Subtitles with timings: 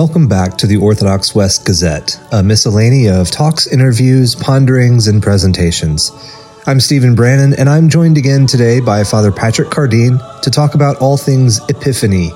[0.00, 6.10] Welcome back to the Orthodox West Gazette, a miscellany of talks, interviews, ponderings, and presentations.
[6.66, 10.96] I'm Stephen Brannon, and I'm joined again today by Father Patrick Cardine to talk about
[11.02, 12.30] all things Epiphany.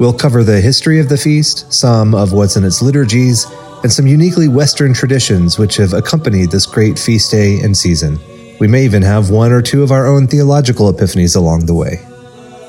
[0.00, 3.46] We'll cover the history of the feast, some of what's in its liturgies,
[3.84, 8.18] and some uniquely Western traditions which have accompanied this great feast day and season.
[8.58, 12.04] We may even have one or two of our own theological epiphanies along the way.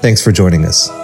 [0.02, 0.99] Thanks for joining us.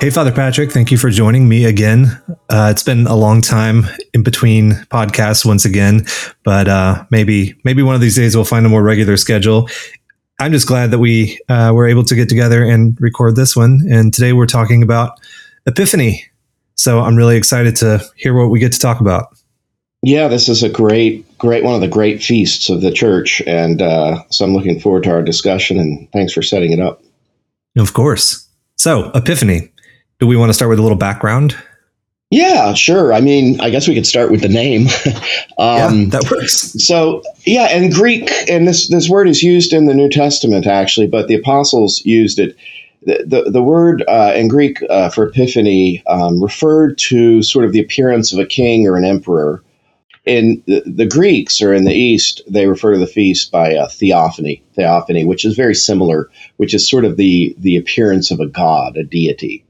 [0.00, 2.06] Hey, Father Patrick, thank you for joining me again.
[2.48, 6.06] Uh, it's been a long time in between podcasts once again,
[6.42, 9.68] but uh, maybe maybe one of these days we'll find a more regular schedule.
[10.38, 13.82] I'm just glad that we uh, were able to get together and record this one.
[13.90, 15.20] And today we're talking about
[15.66, 16.24] Epiphany.
[16.76, 19.36] So I'm really excited to hear what we get to talk about.
[20.02, 23.82] Yeah, this is a great, great one of the great feasts of the church, and
[23.82, 25.78] uh, so I'm looking forward to our discussion.
[25.78, 27.02] And thanks for setting it up.
[27.76, 28.46] Of course.
[28.80, 29.69] So Epiphany
[30.20, 31.56] do we want to start with a little background?
[32.30, 33.12] Yeah, sure.
[33.12, 34.82] I mean, I guess we could start with the name.
[35.58, 36.76] um, yeah, that works.
[36.84, 41.08] So, yeah, and Greek, and this this word is used in the New Testament actually,
[41.08, 42.56] but the apostles used it.
[43.02, 47.72] The, the, the word uh, in Greek uh, for epiphany um, referred to sort of
[47.72, 49.64] the appearance of a king or an emperor.
[50.26, 53.88] In the, the Greeks or in the East, they refer to the feast by uh,
[53.88, 58.46] theophany, theophany, which is very similar, which is sort of the the appearance of a
[58.46, 59.64] god, a deity.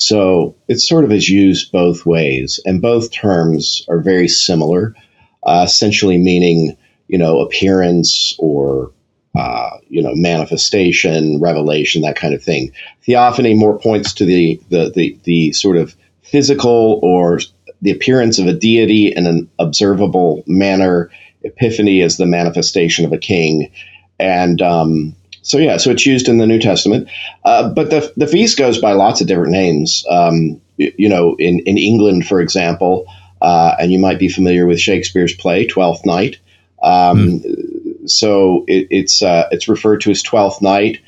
[0.00, 4.94] So it sort of is used both ways, and both terms are very similar,
[5.42, 6.76] uh, essentially meaning
[7.06, 8.92] you know appearance or
[9.34, 12.72] uh, you know manifestation, revelation, that kind of thing.
[13.02, 17.40] Theophany more points to the the the, the sort of physical or
[17.82, 21.10] the appearance of a deity in an observable manner.
[21.42, 23.70] Epiphany is the manifestation of a king,
[24.18, 27.08] and um, so yeah, so it's used in the New Testament,
[27.44, 30.04] uh, but the the feast goes by lots of different names.
[30.10, 33.06] Um, you, you, know, in in England, for example,
[33.40, 36.38] uh, and you might be familiar with Shakespeare's play Twelfth Night.
[36.82, 38.08] Um, mm.
[38.10, 41.00] So it, it's uh, it's referred to as Twelfth Night,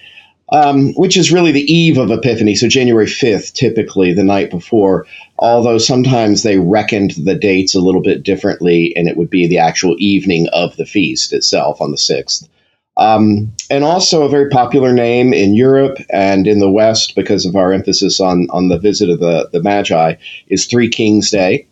[0.50, 2.54] um, which is really the eve of Epiphany.
[2.54, 5.06] So January fifth, typically the night before.
[5.38, 9.58] Although sometimes they reckoned the dates a little bit differently, and it would be the
[9.58, 12.48] actual evening of the feast itself on the sixth.
[12.96, 17.56] Um, and also a very popular name in Europe and in the West because of
[17.56, 20.14] our emphasis on, on the visit of the, the Magi
[20.48, 21.66] is Three Kings Day.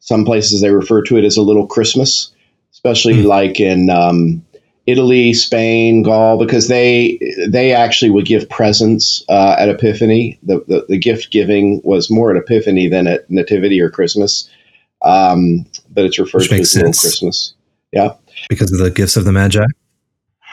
[0.00, 2.32] Some places they refer to it as a little Christmas,
[2.72, 3.26] especially mm.
[3.26, 4.44] like in um,
[4.86, 10.38] Italy, Spain, Gaul, because they they actually would give presents uh, at Epiphany.
[10.42, 14.48] The, the, the, gift giving was more at Epiphany than at Nativity or Christmas,
[15.02, 16.74] um, but it's referred Which to as sense.
[16.74, 17.54] little Christmas.
[17.92, 18.12] Yeah,
[18.50, 19.64] because of the gifts of the Magi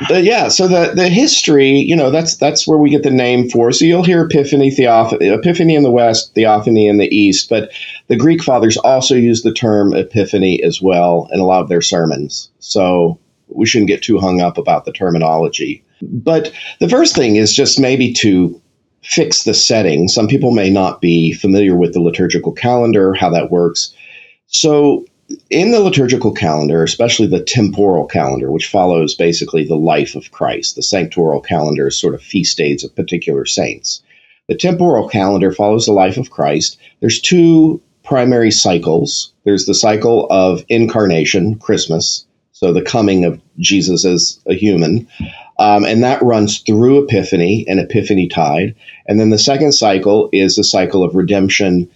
[0.07, 3.49] the, yeah, so the the history, you know, that's that's where we get the name
[3.49, 3.71] for.
[3.71, 7.71] So you'll hear Epiphany, Theophany, Epiphany in the West, Theophany in the East, but
[8.07, 11.81] the Greek fathers also use the term Epiphany as well in a lot of their
[11.81, 12.49] sermons.
[12.59, 15.83] So we shouldn't get too hung up about the terminology.
[16.01, 18.59] But the first thing is just maybe to
[19.03, 20.07] fix the setting.
[20.07, 23.93] Some people may not be familiar with the liturgical calendar, how that works.
[24.47, 25.05] So
[25.49, 30.75] in the liturgical calendar, especially the temporal calendar, which follows basically the life of Christ,
[30.75, 34.01] the sanctoral calendar is sort of feast days of particular saints.
[34.47, 36.77] The temporal calendar follows the life of Christ.
[36.99, 39.33] There's two primary cycles.
[39.43, 45.07] There's the cycle of incarnation, Christmas, so the coming of Jesus as a human,
[45.57, 48.75] um, and that runs through Epiphany and Epiphany Tide.
[49.07, 51.89] And then the second cycle is the cycle of redemption,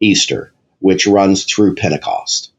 [0.00, 2.50] Easter, which runs through Pentecost.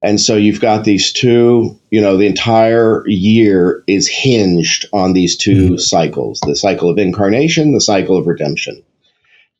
[0.00, 5.36] And so you've got these two, you know, the entire year is hinged on these
[5.36, 5.76] 2 mm-hmm.
[5.76, 8.82] cycles the cycle of incarnation, the cycle of redemption.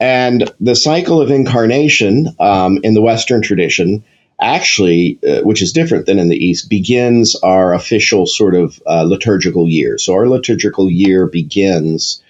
[0.00, 4.04] And the cycle of incarnation um, in the Western tradition,
[4.40, 9.02] actually, uh, which is different than in the East, begins our official sort of uh,
[9.02, 9.98] liturgical year.
[9.98, 12.22] So our liturgical year begins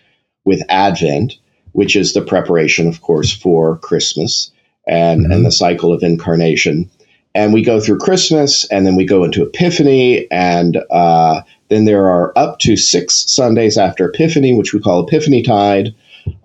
[0.46, 1.34] with Advent,
[1.72, 4.50] which is the preparation, of course, for Christmas
[4.87, 5.32] and, mm-hmm.
[5.32, 6.90] and the cycle of incarnation
[7.38, 12.11] and we go through Christmas, and then we go into Epiphany, and uh, then there
[12.11, 15.94] are up to six Sundays after Epiphany, which we call Epiphany Tide,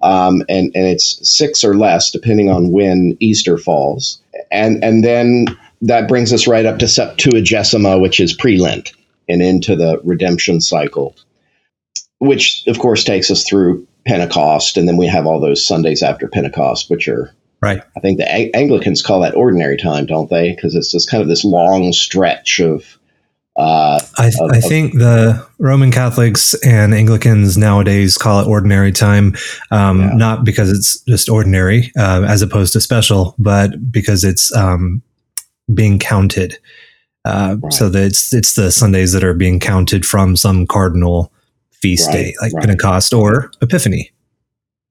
[0.04, 5.48] um, and and it's six or less depending on when Easter falls, and and then
[5.82, 8.92] that brings us right up to Septuagesima, which is pre-Lent,
[9.28, 11.16] and into the redemption cycle,
[12.20, 16.28] which of course takes us through Pentecost, and then we have all those Sundays after
[16.28, 17.82] Pentecost, which are Right.
[17.96, 20.54] I think the Anglicans call that ordinary time, don't they?
[20.54, 23.00] Because it's just kind of this long stretch of
[23.56, 28.92] Uh, I, th- of, I, think the Roman Catholics and Anglicans nowadays call it ordinary
[28.92, 29.36] time,
[29.70, 30.10] um, yeah.
[30.16, 35.04] not because it's just ordinary uh, as opposed to special, but because it's um,
[35.74, 36.58] being counted.
[37.26, 37.72] Uh, right.
[37.72, 41.32] So that it's it's the Sundays that are being counted from some cardinal
[41.72, 42.66] feast right, day, like right.
[42.66, 44.12] Pentecost or Epiphany.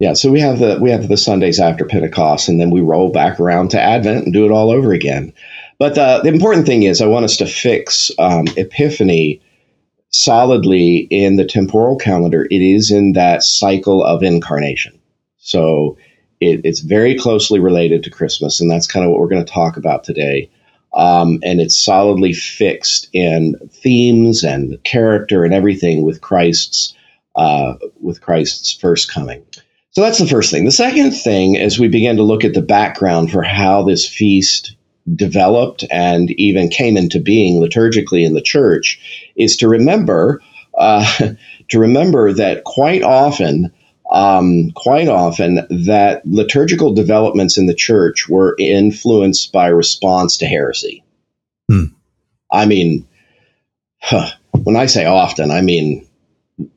[0.03, 3.13] Yeah, so we have the we have the Sundays after Pentecost, and then we roll
[3.13, 5.33] back around to Advent and do it all over again.
[5.79, 9.41] But the, the important thing is, I want us to fix um, Epiphany
[10.11, 12.49] solidly in the temporal calendar.
[12.51, 14.99] It is in that cycle of incarnation,
[15.39, 15.97] so
[16.41, 19.53] it, it's very closely related to Christmas, and that's kind of what we're going to
[19.53, 20.51] talk about today.
[20.95, 26.93] Um, and it's solidly fixed in themes and character and everything with Christ's
[27.37, 29.45] uh, with Christ's first coming.
[29.93, 30.65] So that's the first thing.
[30.65, 34.75] The second thing, as we begin to look at the background for how this feast
[35.15, 40.41] developed and even came into being liturgically in the church, is to remember
[40.79, 41.05] uh,
[41.69, 43.71] to remember that quite often,
[44.11, 51.05] um, quite often, that liturgical developments in the church were influenced by response to heresy.
[51.71, 51.85] Hmm.
[52.51, 53.07] I mean,
[54.01, 54.31] huh,
[54.63, 56.07] when I say often, I mean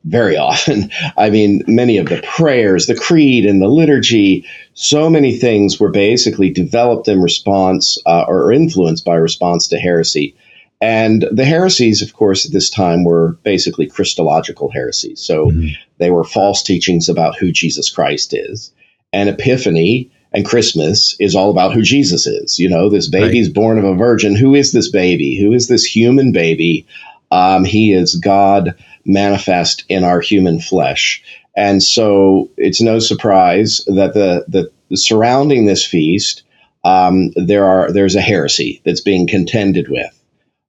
[0.04, 0.90] very often.
[1.16, 5.90] I mean, many of the prayers, the creed, and the liturgy, so many things were
[5.90, 10.34] basically developed in response uh, or influenced by response to heresy.
[10.80, 15.20] And the heresies, of course, at this time were basically Christological heresies.
[15.20, 15.68] So mm-hmm.
[15.98, 18.72] they were false teachings about who Jesus Christ is.
[19.12, 22.58] And Epiphany and Christmas is all about who Jesus is.
[22.58, 23.54] You know, this baby's right.
[23.54, 24.36] born of a virgin.
[24.36, 25.38] Who is this baby?
[25.40, 26.86] Who is this human baby?
[27.30, 28.74] Um, he is God
[29.06, 31.22] manifest in our human flesh.
[31.56, 36.42] And so it's no surprise that the, the, surrounding this feast,
[36.84, 40.22] um, there are there's a heresy that's being contended with,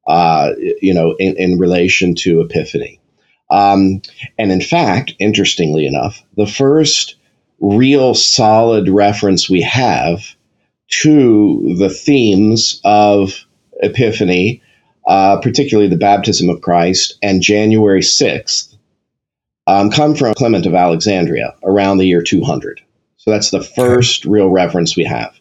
[0.08, 0.52] uh,
[0.82, 3.00] you know, in, in relation to Epiphany.
[3.50, 4.02] Um,
[4.38, 7.16] and in fact, interestingly enough, the first
[7.60, 10.36] real solid reference we have
[10.90, 13.46] to the themes of
[13.82, 14.62] Epiphany
[15.08, 18.76] uh, particularly the baptism of Christ, and January 6th,
[19.66, 22.82] um, come from Clement of Alexandria around the year 200.
[23.18, 25.34] So that's the first real reference we have.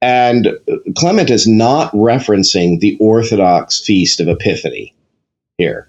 [0.00, 0.58] And
[0.96, 4.94] Clement is not referencing the Orthodox feast of Epiphany
[5.58, 5.88] here.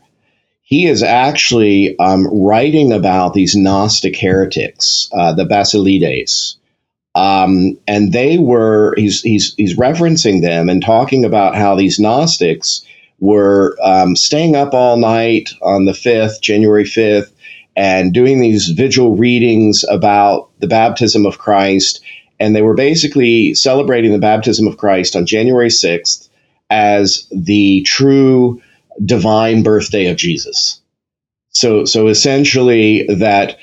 [0.61, 6.55] He is actually um, writing about these Gnostic heretics, uh, the Basilides.
[7.15, 12.85] Um, and they were, he's, he's, he's referencing them and talking about how these Gnostics
[13.23, 17.31] were um, staying up all night on the 5th, January 5th,
[17.73, 22.03] and doing these vigil readings about the baptism of Christ.
[22.37, 26.27] And they were basically celebrating the baptism of Christ on January 6th
[26.69, 28.61] as the true
[29.05, 30.81] divine birthday of Jesus.
[31.51, 33.57] So, so essentially, that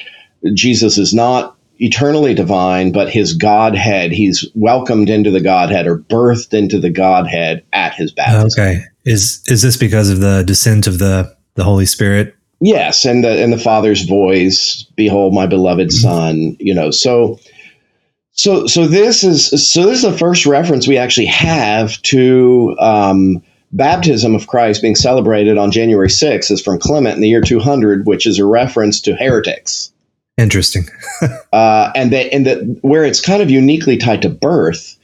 [0.54, 6.54] Jesus is not eternally divine, but his Godhead, he's welcomed into the Godhead or birthed
[6.54, 8.64] into the Godhead at his baptism.
[8.64, 8.84] Okay.
[9.04, 12.34] Is is this because of the descent of the the Holy Spirit?
[12.60, 16.08] Yes, and the and the Father's voice, "Behold, my beloved mm-hmm.
[16.08, 17.38] Son." You know, so
[18.32, 23.42] so so this is so this is the first reference we actually have to um,
[23.72, 28.06] baptism of Christ being celebrated on January 6th is from Clement in the year 200,
[28.06, 29.92] which is a reference to heretics.
[30.36, 30.86] Interesting.
[31.52, 34.96] uh, and that and that where it's kind of uniquely tied to birth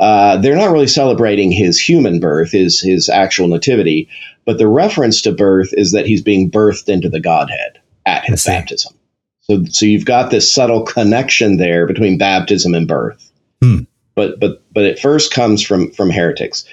[0.00, 4.08] uh, they're not really celebrating his human birth, his his actual nativity,
[4.44, 8.44] but the reference to birth is that he's being birthed into the Godhead at his
[8.44, 8.94] baptism.
[9.42, 13.30] So, so you've got this subtle connection there between baptism and birth.
[13.62, 13.80] Hmm.
[14.14, 16.64] But but but it first comes from from heretics.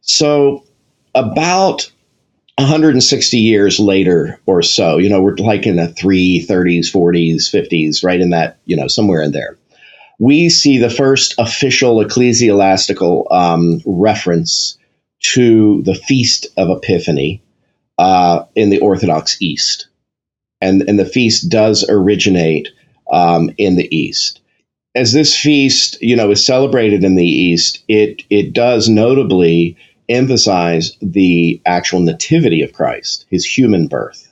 [0.00, 0.64] So
[1.14, 1.90] about
[2.56, 8.20] 160 years later or so, you know, we're like in the 330s, 40s, 50s, right
[8.20, 9.56] in that, you know, somewhere in there
[10.20, 14.78] we see the first official ecclesiastical um, reference
[15.20, 17.42] to the Feast of Epiphany
[17.98, 19.88] uh, in the Orthodox East.
[20.60, 22.68] And, and the feast does originate
[23.10, 24.40] um, in the East.
[24.94, 29.76] As this feast, you know, is celebrated in the East, it, it does notably
[30.10, 34.30] emphasize the actual nativity of Christ, his human birth,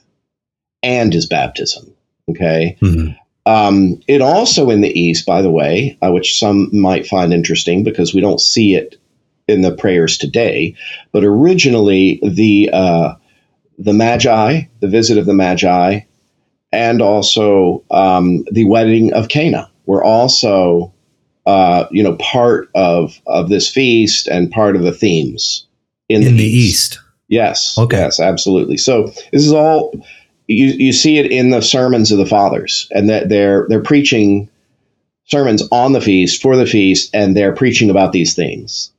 [0.83, 1.95] and his baptism.
[2.29, 2.77] Okay.
[2.79, 3.13] Mm-hmm.
[3.45, 7.83] Um, it also in the East, by the way, uh, which some might find interesting
[7.83, 8.97] because we don't see it
[9.47, 10.75] in the prayers today,
[11.11, 13.15] but originally the uh,
[13.77, 16.01] the Magi, the visit of the Magi,
[16.71, 20.93] and also um, the wedding of Cana were also
[21.45, 25.65] uh, you know part of of this feast and part of the themes
[26.09, 26.93] in, in the, the, East.
[26.93, 26.99] East.
[27.27, 27.77] Yes.
[27.77, 27.97] Okay.
[27.97, 28.77] Yes, absolutely.
[28.77, 29.93] So this is all
[30.49, 34.49] you, you see it in the sermons of the fathers, and that they're they're preaching
[35.25, 38.91] sermons on the feast for the feast, and they're preaching about these things.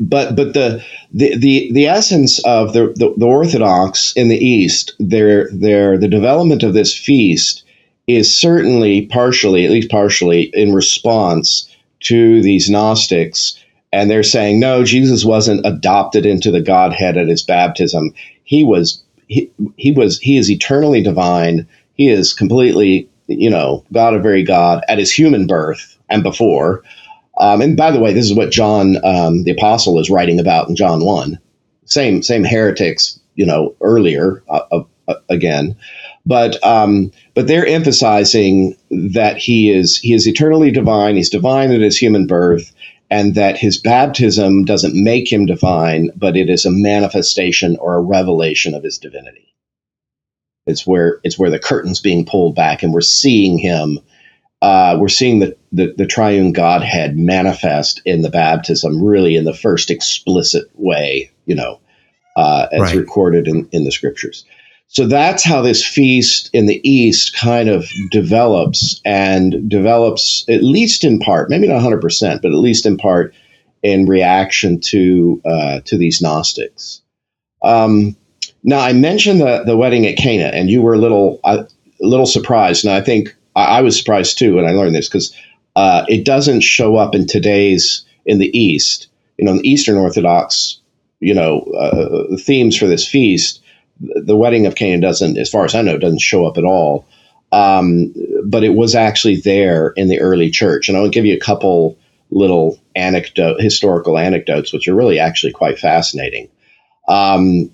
[0.00, 4.94] But but the the the, the essence of the, the, the Orthodox in the East,
[5.00, 7.64] their their the development of this feast
[8.06, 11.68] is certainly partially, at least partially, in response
[12.00, 13.58] to these Gnostics
[13.92, 19.01] and they're saying no jesus wasn't adopted into the godhead at his baptism he was
[19.32, 21.66] he, he was he is eternally divine.
[21.94, 26.82] He is completely you know god of very god at his human birth and before.
[27.38, 30.68] Um, and by the way this is what john um, the apostle is writing about
[30.68, 31.38] in john 1
[31.86, 35.76] same same heretics you know earlier uh, uh, again.
[36.24, 41.16] But um, but they're emphasizing that he is he is eternally divine.
[41.16, 42.72] He's divine at his human birth
[43.12, 48.00] and that his baptism doesn't make him divine, but it is a manifestation or a
[48.00, 49.54] revelation of his divinity.
[50.66, 53.98] It's where it's where the curtain's being pulled back, and we're seeing him.
[54.62, 59.52] Uh, we're seeing the, the, the triune Godhead manifest in the baptism, really in the
[59.52, 61.80] first explicit way, you know,
[62.36, 62.96] uh, as right.
[62.96, 64.46] recorded in, in the scriptures.
[64.92, 71.02] So that's how this feast in the East kind of develops and develops, at least
[71.02, 73.34] in part, maybe not 100%, but at least in part,
[73.82, 77.00] in reaction to uh, to these Gnostics.
[77.64, 78.16] Um,
[78.62, 81.66] now, I mentioned the, the wedding at Cana, and you were a little a
[82.00, 85.34] little surprised, and I think I, I was surprised too when I learned this because
[85.74, 89.08] uh, it doesn't show up in today's in the East.
[89.38, 90.78] You know, the Eastern Orthodox,
[91.18, 93.61] you know, uh, themes for this feast
[94.02, 97.06] the wedding of Cana doesn't, as far as I know, doesn't show up at all.
[97.52, 101.40] Um, but it was actually there in the early church, and I'll give you a
[101.40, 101.98] couple
[102.30, 106.48] little anecdote, historical anecdotes, which are really actually quite fascinating,
[107.08, 107.70] um,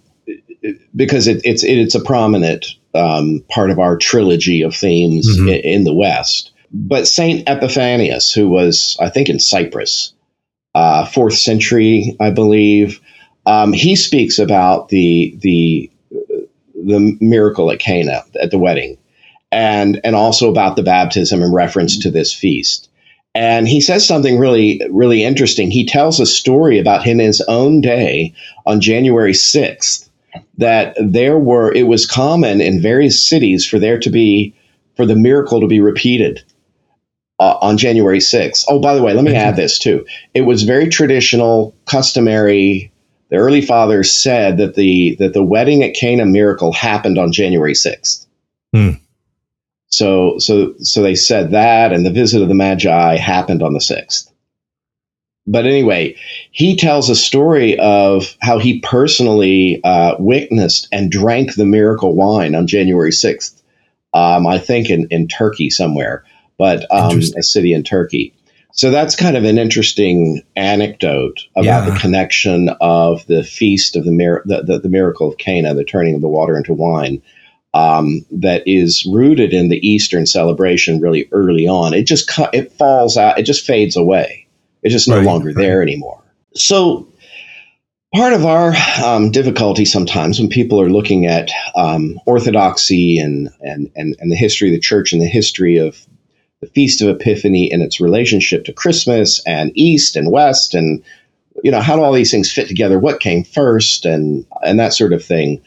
[0.97, 5.49] because it, it's it, it's a prominent um, part of our trilogy of themes mm-hmm.
[5.49, 6.51] in, in, the West.
[6.73, 10.13] But Saint Epiphanius, who was I think in Cyprus,
[10.75, 13.01] uh, fourth century, I believe,
[13.47, 15.91] um, he speaks about the the
[16.89, 18.99] the miracle at Cana at the wedding,
[19.53, 22.89] and and also about the baptism in reference to this feast.
[23.35, 25.71] And he says something really really interesting.
[25.71, 28.35] He tells a story about in his own day
[28.67, 30.09] on January sixth
[30.59, 34.55] that there were it was common in various cities for there to be
[34.97, 36.43] for the miracle to be repeated
[37.39, 38.65] uh, on January 6th.
[38.69, 40.05] Oh, by the way, let me add this too.
[40.35, 42.91] It was very traditional, customary
[43.31, 47.75] the early fathers said that the that the wedding at Cana miracle happened on January
[47.75, 48.27] 6th.
[48.75, 48.91] Hmm.
[49.89, 53.81] So so so they said that and the visit of the Magi happened on the
[53.81, 54.31] 6th.
[55.47, 56.15] But anyway,
[56.51, 62.55] he tells a story of how he personally uh, witnessed and drank the miracle wine
[62.55, 63.63] on January 6th.
[64.13, 66.23] Um, I think in, in Turkey somewhere,
[66.59, 68.35] but um, a city in Turkey.
[68.79, 71.91] So that's kind of an interesting anecdote about yeah.
[71.91, 75.83] the connection of the feast of the, mir- the, the, the, miracle of Cana, the
[75.83, 77.21] turning of the water into wine,
[77.75, 81.93] um, that is rooted in the Eastern celebration really early on.
[81.93, 84.47] It just it falls out, it just fades away.
[84.85, 85.57] It's just no right, longer right.
[85.57, 86.23] there anymore.
[86.55, 87.09] So
[88.15, 93.91] part of our um, difficulty sometimes when people are looking at um, orthodoxy and, and,
[93.97, 96.07] and, and the history of the church and the history of
[96.61, 101.03] the Feast of Epiphany and its relationship to Christmas and East and West and
[101.65, 102.99] you know how do all these things fit together?
[102.99, 105.61] What came first and and that sort of thing.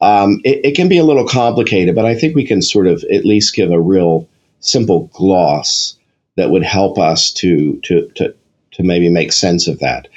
[0.00, 3.02] Um, it, it, can be a little complicated, but I think we can sort of
[3.04, 4.28] at least give a real
[4.60, 5.96] simple gloss
[6.36, 8.34] that would help us to to to
[8.72, 10.08] to maybe make sense of that.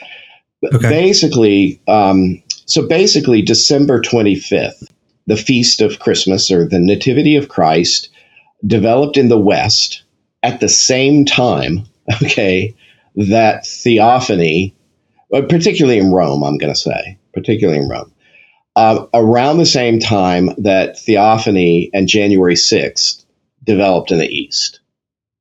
[0.74, 0.90] Okay.
[0.90, 4.92] Basically, um, so basically, December twenty fifth,
[5.28, 8.10] the feast of Christmas or the Nativity of Christ,
[8.66, 10.04] developed in the West
[10.44, 11.86] at the same time,
[12.24, 12.76] okay,
[13.16, 14.76] that theophany,
[15.34, 18.12] uh, particularly in Rome, I'm going to say, particularly in Rome,
[18.76, 23.26] uh, around the same time that theophany and January 6th
[23.64, 24.80] developed in the East.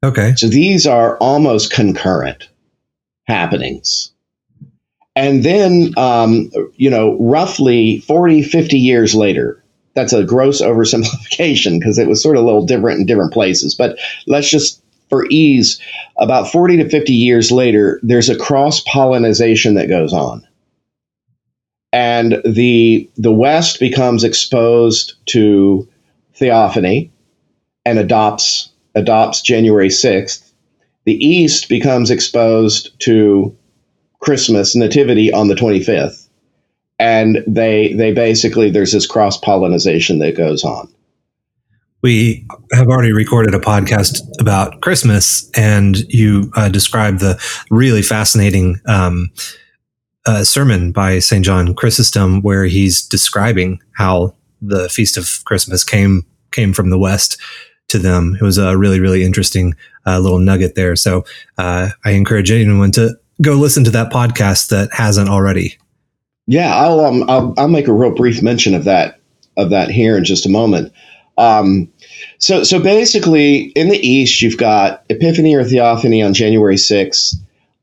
[0.05, 0.35] Okay.
[0.37, 2.49] So these are almost concurrent
[3.27, 4.13] happenings.
[5.15, 9.63] And then, um, you know, roughly 40, 50 years later,
[9.95, 13.75] that's a gross oversimplification because it was sort of a little different in different places.
[13.75, 15.81] But let's just for ease,
[16.19, 20.47] about 40 to 50 years later, there's a cross pollination that goes on.
[21.93, 25.89] And the, the West becomes exposed to
[26.35, 27.11] theophany
[27.85, 30.51] and adopts, adopts January 6th.
[31.05, 33.57] The East becomes exposed to
[34.21, 36.29] Christmas, Nativity on the 25th.
[36.99, 40.93] and they they basically there's this cross pollination that goes on.
[42.03, 48.81] We have already recorded a podcast about Christmas, and you uh, described the really fascinating
[48.87, 49.31] um,
[50.25, 51.45] uh, sermon by St.
[51.45, 57.37] John Chrysostom, where he's describing how the feast of Christmas came came from the West
[57.89, 58.37] to them.
[58.41, 59.75] It was a really, really interesting
[60.07, 60.95] uh, little nugget there.
[60.97, 61.25] So
[61.57, 65.79] uh, I encourage anyone to go listen to that podcast that hasn't already.
[66.47, 69.21] Yeah, I'll, um, I'll I'll make a real brief mention of that
[69.57, 70.93] of that here in just a moment.
[71.39, 71.91] Um,
[72.39, 77.37] so so basically, in the East, you've got Epiphany or Theophany on January sixth.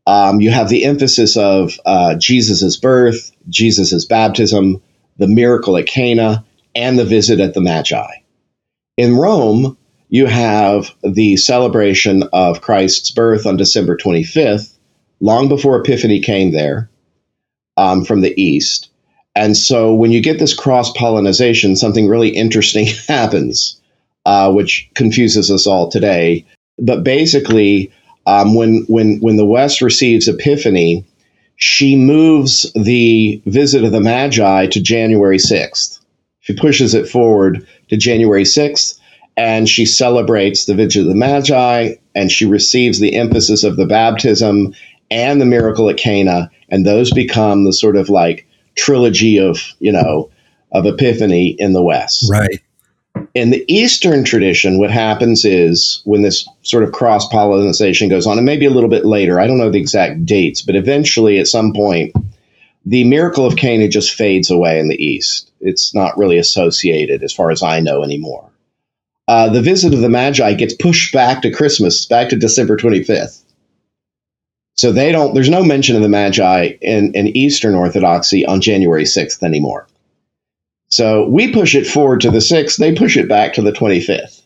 [0.06, 4.82] Um, you have the emphasis of uh, Jesus' birth, Jesus' baptism,
[5.18, 6.46] the miracle at Cana,
[6.76, 8.06] and the visit at the Magi.
[8.98, 9.78] In Rome,
[10.10, 14.78] you have the celebration of Christ's birth on December 25th,
[15.20, 16.90] long before Epiphany came there
[17.78, 18.92] um, from the East.
[19.36, 23.80] And so when you get this cross pollination, something really interesting happens,
[24.26, 26.46] uh, which confuses us all today.
[26.80, 27.92] But basically,
[28.26, 31.06] um, when, when, when the West receives Epiphany,
[31.58, 36.00] she moves the visit of the Magi to January 6th.
[36.42, 39.00] She pushes it forward to January 6th
[39.38, 43.86] and she celebrates the Vigil of the Magi and she receives the emphasis of the
[43.86, 44.74] baptism
[45.12, 46.50] and the miracle at Cana.
[46.70, 48.45] And those become the sort of like
[48.76, 50.30] trilogy of, you know,
[50.72, 52.30] of Epiphany in the West.
[52.30, 52.62] Right.
[53.34, 58.38] In the Eastern tradition, what happens is when this sort of cross pollination goes on,
[58.38, 61.48] and maybe a little bit later, I don't know the exact dates, but eventually at
[61.48, 62.14] some point,
[62.86, 65.52] the miracle of Cana just fades away in the East.
[65.62, 68.52] It's not really associated, as far as I know, anymore
[69.28, 73.42] uh, the visit of the Magi gets pushed back to Christmas, back to December 25th.
[74.86, 75.34] So they don't.
[75.34, 79.88] There's no mention of the Magi in, in Eastern Orthodoxy on January 6th anymore.
[80.90, 82.78] So we push it forward to the 6th.
[82.78, 84.44] They push it back to the 25th.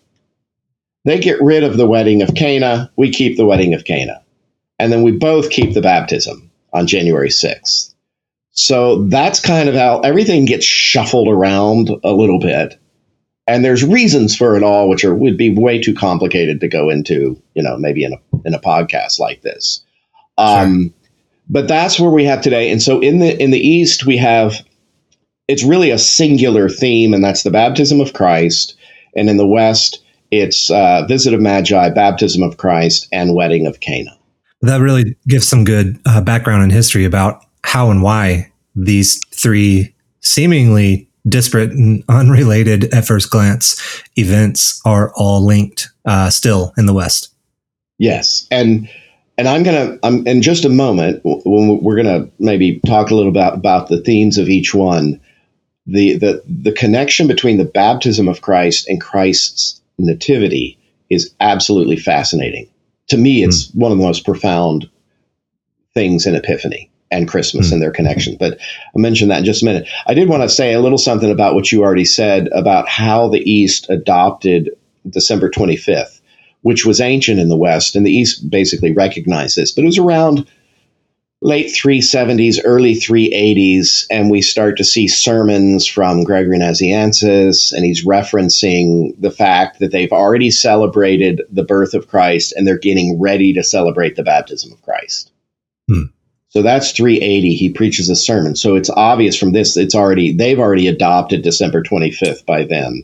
[1.04, 2.89] They get rid of the wedding of Cana.
[2.95, 4.23] We keep the wedding of Cana,
[4.80, 7.93] and then we both keep the baptism on January 6th.
[8.52, 12.80] So that's kind of how everything gets shuffled around a little bit
[13.45, 16.89] and there's reasons for it all, which are would be way too complicated to go
[16.89, 19.84] into, you know, maybe in a in a podcast like this.
[20.39, 20.93] Um, sure.
[21.52, 24.63] But that's where we have today, and so in the in the East we have
[25.47, 28.75] it's really a singular theme, and that's the baptism of Christ,
[29.15, 33.80] and in the West it's uh, visit of Magi, baptism of Christ, and wedding of
[33.80, 34.15] Cana.
[34.62, 39.95] That really gives some good uh, background and history about how and why these three
[40.21, 46.93] seemingly disparate and unrelated at first glance events are all linked uh, still in the
[46.93, 47.34] West.
[47.97, 48.89] Yes, and
[49.39, 53.32] and I'm gonna I'm in just a moment when we're gonna maybe talk a little
[53.32, 55.21] about about the themes of each one.
[55.88, 60.78] The the the connection between the baptism of Christ and Christ's nativity
[61.10, 62.69] is absolutely fascinating.
[63.08, 63.75] To me, it's mm.
[63.75, 64.89] one of the most profound
[65.93, 67.75] things in Epiphany and Christmas mm-hmm.
[67.75, 68.36] and their connection.
[68.38, 68.60] But
[68.93, 69.88] I'll mention that in just a minute.
[70.06, 73.30] I did want to say a little something about what you already said about how
[73.30, 74.69] the East adopted
[75.10, 76.18] December 25th,
[76.62, 79.72] which was ancient in the West, and the East basically recognized this.
[79.72, 80.45] But it was around
[81.41, 88.06] late 370s, early 380s, and we start to see sermons from Gregory Nazianzus, and he's
[88.06, 93.54] referencing the fact that they've already celebrated the birth of Christ and they're getting ready
[93.54, 95.32] to celebrate the baptism of Christ.
[95.88, 96.04] Hmm.
[96.50, 97.54] So that's 380.
[97.54, 98.56] He preaches a sermon.
[98.56, 103.04] So it's obvious from this, it's already, they've already adopted December 25th by then.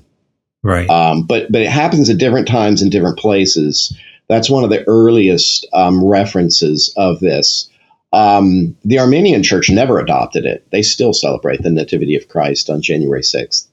[0.66, 0.90] Right.
[0.90, 3.96] Um, but, but it happens at different times in different places.
[4.28, 7.70] That's one of the earliest um, references of this.
[8.12, 10.66] Um, the Armenian church never adopted it.
[10.72, 13.68] They still celebrate the Nativity of Christ on January 6th.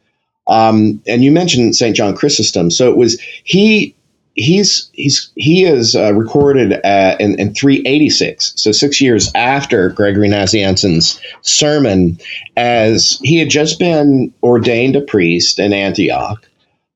[0.47, 1.97] Um, and you mentioned St.
[1.97, 2.71] John Chrysostom.
[2.71, 3.97] So it was, he
[4.35, 10.27] he's he's he is uh, recorded at, in, in 386 so six years after gregory
[10.27, 12.19] nazianzen's sermon
[12.57, 16.49] as he had just been ordained a priest in antioch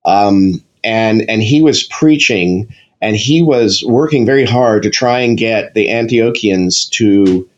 [0.07, 5.37] um, and and he was preaching and he was working very hard to try and
[5.37, 7.49] get the antiochians to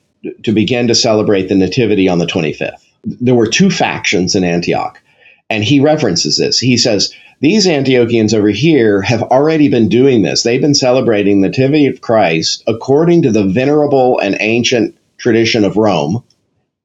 [0.43, 5.01] to begin to celebrate the nativity on the 25th there were two factions in antioch
[5.49, 10.43] and he references this he says these Antiochians over here have already been doing this.
[10.43, 15.77] They've been celebrating the Nativity of Christ according to the venerable and ancient tradition of
[15.77, 16.25] Rome,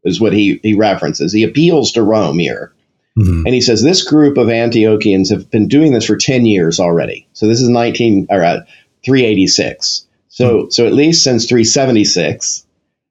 [0.03, 1.33] is what he, he references.
[1.33, 2.72] He appeals to Rome here.
[3.17, 3.45] Mm-hmm.
[3.45, 7.27] And he says this group of Antiochians have been doing this for 10 years already.
[7.33, 8.61] So this is 19 or uh,
[9.05, 10.07] 386.
[10.29, 10.69] So mm-hmm.
[10.69, 12.65] so at least since 376,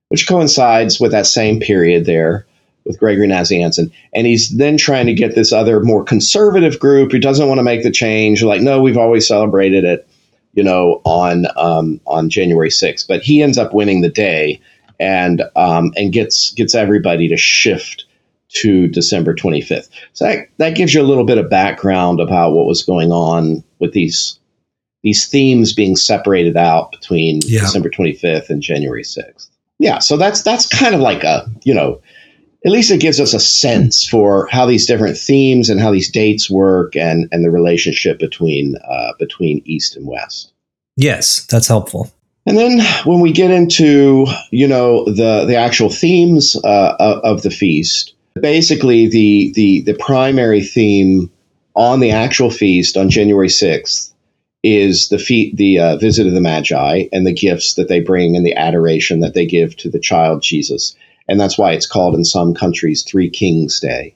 [0.08, 2.46] which coincides with that same period there
[2.84, 3.92] with Gregory Nazianzen.
[4.12, 7.64] And he's then trying to get this other more conservative group who doesn't want to
[7.64, 8.42] make the change.
[8.42, 10.08] Like, no, we've always celebrated it,
[10.54, 13.06] you know, on um, on January 6th.
[13.06, 14.60] But he ends up winning the day
[14.98, 18.04] and um, and gets gets everybody to shift
[18.54, 19.88] to December 25th.
[20.12, 23.64] So that, that gives you a little bit of background about what was going on
[23.78, 24.38] with these
[25.02, 27.60] these themes being separated out between yeah.
[27.60, 29.48] December 25th and January 6th.
[29.80, 32.00] Yeah, so that's that's kind of like a, you know,
[32.64, 36.10] at least it gives us a sense for how these different themes and how these
[36.10, 40.52] dates work and and the relationship between uh, between east and west.
[40.96, 42.12] Yes, that's helpful.
[42.46, 47.50] And then when we get into you know the the actual themes uh, of the
[47.50, 51.30] feast, basically the the the primary theme
[51.74, 54.12] on the actual feast on January sixth
[54.62, 58.46] is the the uh, visit of the Magi and the gifts that they bring and
[58.46, 60.94] the adoration that they give to the child Jesus
[61.28, 64.14] and that's why it's called in some countries Three Kings Day.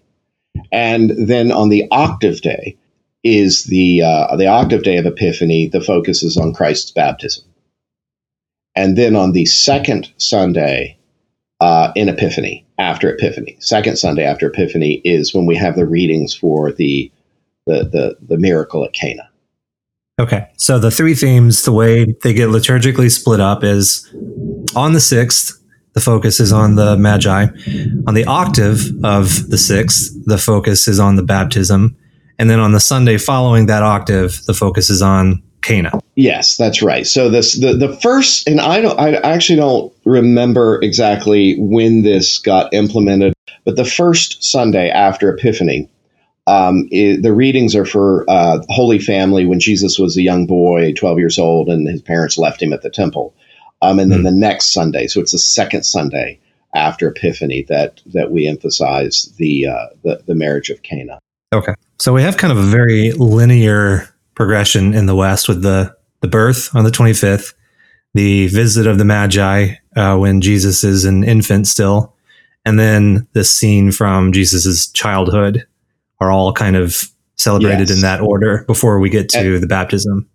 [0.73, 2.77] And then on the octave day
[3.23, 5.69] is the uh, the octave day of Epiphany.
[5.69, 7.45] The focus is on Christ's baptism,
[8.75, 10.96] and then on the second Sunday
[11.61, 16.35] uh, in Epiphany, after Epiphany, second Sunday after Epiphany is when we have the readings
[16.35, 17.11] for the
[17.67, 19.29] the the, the miracle at Cana.
[20.19, 24.11] Okay, so the three themes, the way they get liturgically split up is
[24.75, 25.61] on the sixth
[25.97, 27.47] the focus is on the Magi.
[28.07, 31.97] On the octave of the sixth, the focus is on the baptism.
[32.39, 35.91] And then on the Sunday following that octave, the focus is on Cana.
[36.15, 37.07] Yes, that's right.
[37.07, 42.39] So this the, the first and I don't I actually don't remember exactly when this
[42.39, 45.91] got implemented, but the first Sunday after Epiphany,
[46.47, 50.93] um, it, the readings are for uh, Holy Family when Jesus was a young boy,
[50.93, 53.35] 12 years old, and his parents left him at the temple
[53.83, 54.25] um, and then mm.
[54.25, 55.09] the next Sunday.
[55.09, 56.39] So it's the second Sunday
[56.77, 61.19] after Epiphany that that we emphasize the uh, the, the marriage of Cana.
[61.53, 65.97] Okay, so we have kind of a very linear progression in the West with the
[66.21, 67.55] the birth on the twenty fifth,
[68.15, 72.15] the visit of the Magi uh, when Jesus is an infant still,
[72.65, 75.67] and then the scene from Jesus's childhood
[76.21, 77.97] are all kind of celebrated yes.
[77.97, 80.29] in that order before we get to and, the baptism.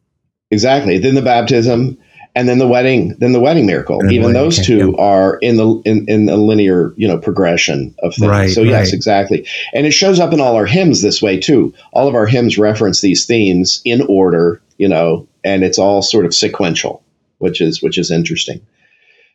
[0.51, 0.97] Exactly.
[0.97, 1.97] Then the baptism,
[2.33, 3.99] and then the wedding, then the wedding miracle.
[3.99, 8.15] And Even those two are in the in, in a linear, you know, progression of
[8.15, 8.29] things.
[8.29, 8.93] Right, so yes, right.
[8.93, 9.47] exactly.
[9.73, 11.73] And it shows up in all our hymns this way too.
[11.91, 16.25] All of our hymns reference these themes in order, you know, and it's all sort
[16.25, 17.03] of sequential,
[17.39, 18.65] which is which is interesting.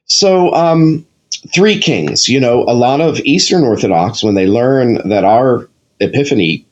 [0.07, 1.07] So um
[1.55, 5.69] three kings, you know, a lot of Eastern Orthodox when they learn that our
[6.01, 6.67] Epiphany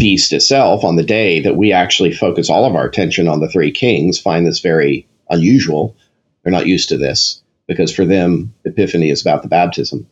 [0.00, 3.48] feast itself on the day that we actually focus all of our attention on the
[3.48, 5.96] three kings find this very unusual.
[6.42, 10.06] They're not used to this because for them, Epiphany is about the baptism.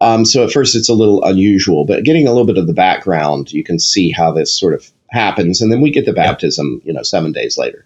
[0.00, 2.72] Um, so at first, it's a little unusual, but getting a little bit of the
[2.72, 6.80] background, you can see how this sort of happens, and then we get the baptism,
[6.84, 7.84] you know, seven days later.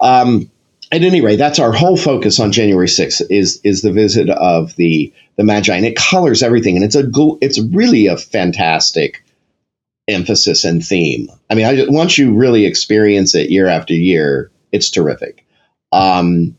[0.00, 0.50] Um,
[0.90, 4.76] at any rate, that's our whole focus on January 6th is is the visit of
[4.76, 9.24] the the Magi, and it colors everything, and it's a it's really a fantastic
[10.08, 11.28] emphasis and theme.
[11.50, 15.41] I mean, I, once you really experience it year after year, it's terrific
[15.92, 16.56] um,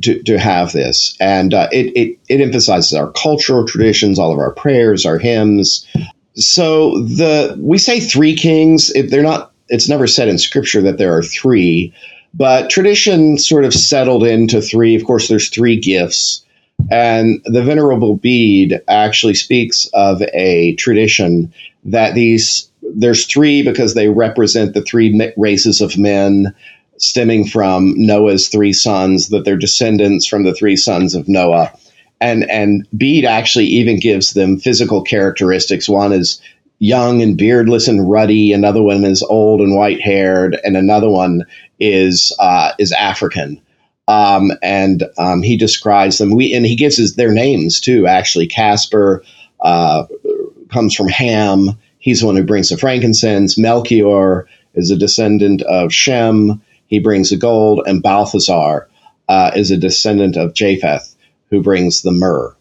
[0.00, 1.16] to, to have this.
[1.20, 5.86] And uh, it, it, it emphasizes our cultural traditions, all of our prayers, our hymns.
[6.34, 8.90] So the we say three kings.
[8.90, 9.52] It, they're not.
[9.68, 11.94] It's never said in scripture that there are three,
[12.34, 14.94] but tradition sort of settled into three.
[14.94, 16.44] Of course, there's three gifts,
[16.90, 21.52] and the Venerable Bede actually speaks of a tradition
[21.84, 26.54] that these there's three because they represent the three races of men
[26.98, 31.72] stemming from Noah's three sons, that they're descendants from the three sons of Noah.
[32.20, 35.88] And and Bede actually even gives them physical characteristics.
[35.88, 36.40] One is
[36.78, 38.52] young and beardless and ruddy.
[38.52, 41.44] Another one is old and white haired, and another one
[41.78, 43.60] is uh, is African.
[44.08, 46.30] Um, and um, he describes them.
[46.30, 48.06] We and he gives his, their names too.
[48.06, 49.22] Actually, Casper
[49.60, 50.04] uh,
[50.72, 51.70] comes from Ham.
[51.98, 53.58] He's the one who brings the frankincense.
[53.58, 58.88] Melchior is a descendant of Shem he brings the gold, and Balthazar
[59.28, 61.14] uh, is a descendant of Japheth,
[61.50, 62.54] who brings the myrrh.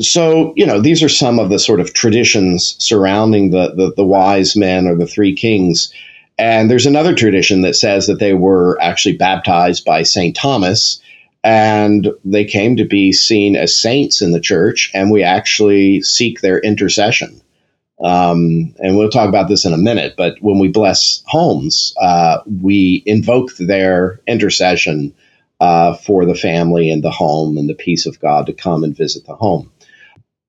[0.00, 4.04] So, you know, these are some of the sort of traditions surrounding the, the, the
[4.04, 5.92] wise men or the three kings.
[6.38, 10.34] And there's another tradition that says that they were actually baptized by St.
[10.34, 11.00] Thomas
[11.44, 16.40] and they came to be seen as saints in the church, and we actually seek
[16.40, 17.40] their intercession.
[18.02, 22.38] Um, and we'll talk about this in a minute, but when we bless homes, uh,
[22.60, 25.14] we invoke their intercession
[25.60, 28.96] uh, for the family and the home and the peace of God to come and
[28.96, 29.70] visit the home.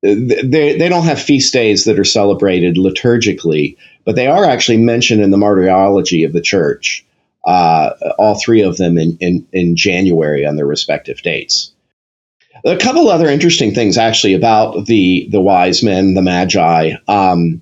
[0.02, 5.22] they, they don't have feast days that are celebrated liturgically, but they are actually mentioned
[5.22, 7.06] in the martyrology of the church,
[7.46, 11.73] uh, all three of them in, in, in January on their respective dates.
[12.66, 16.94] A couple other interesting things actually about the the wise men, the magi.
[17.08, 17.62] Um,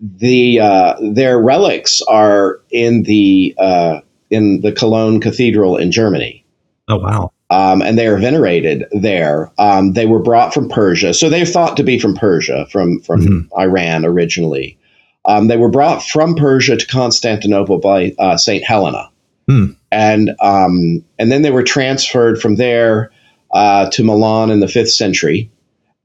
[0.00, 6.44] the uh, their relics are in the uh, in the Cologne Cathedral in Germany.
[6.88, 7.32] Oh wow!
[7.50, 9.50] Um, and they are venerated there.
[9.58, 13.20] Um, they were brought from Persia, so they're thought to be from Persia, from from
[13.20, 13.58] mm-hmm.
[13.58, 14.78] Iran originally.
[15.24, 19.10] Um, they were brought from Persia to Constantinople by uh, Saint Helena,
[19.48, 19.66] hmm.
[19.90, 23.10] and um, and then they were transferred from there
[23.50, 25.50] uh, to Milan in the fifth century,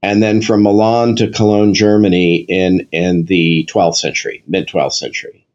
[0.02, 5.46] and then from Milan to Cologne, Germany in in the twelfth century, mid twelfth century.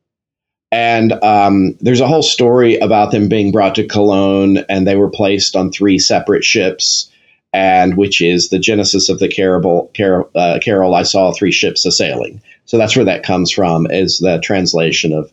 [0.72, 5.10] And um, there's a whole story about them being brought to Cologne, and they were
[5.10, 7.10] placed on three separate ships,
[7.54, 11.86] and which is the genesis of the carol, carol, uh, carol I saw three ships
[11.86, 12.40] a sailing.
[12.66, 15.32] So that's where that comes from, is the translation of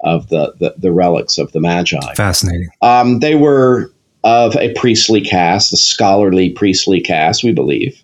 [0.00, 2.14] of the the, the relics of the Magi.
[2.14, 2.70] Fascinating.
[2.80, 3.92] Um, they were
[4.24, 8.02] of a priestly caste, a scholarly priestly caste, we believe.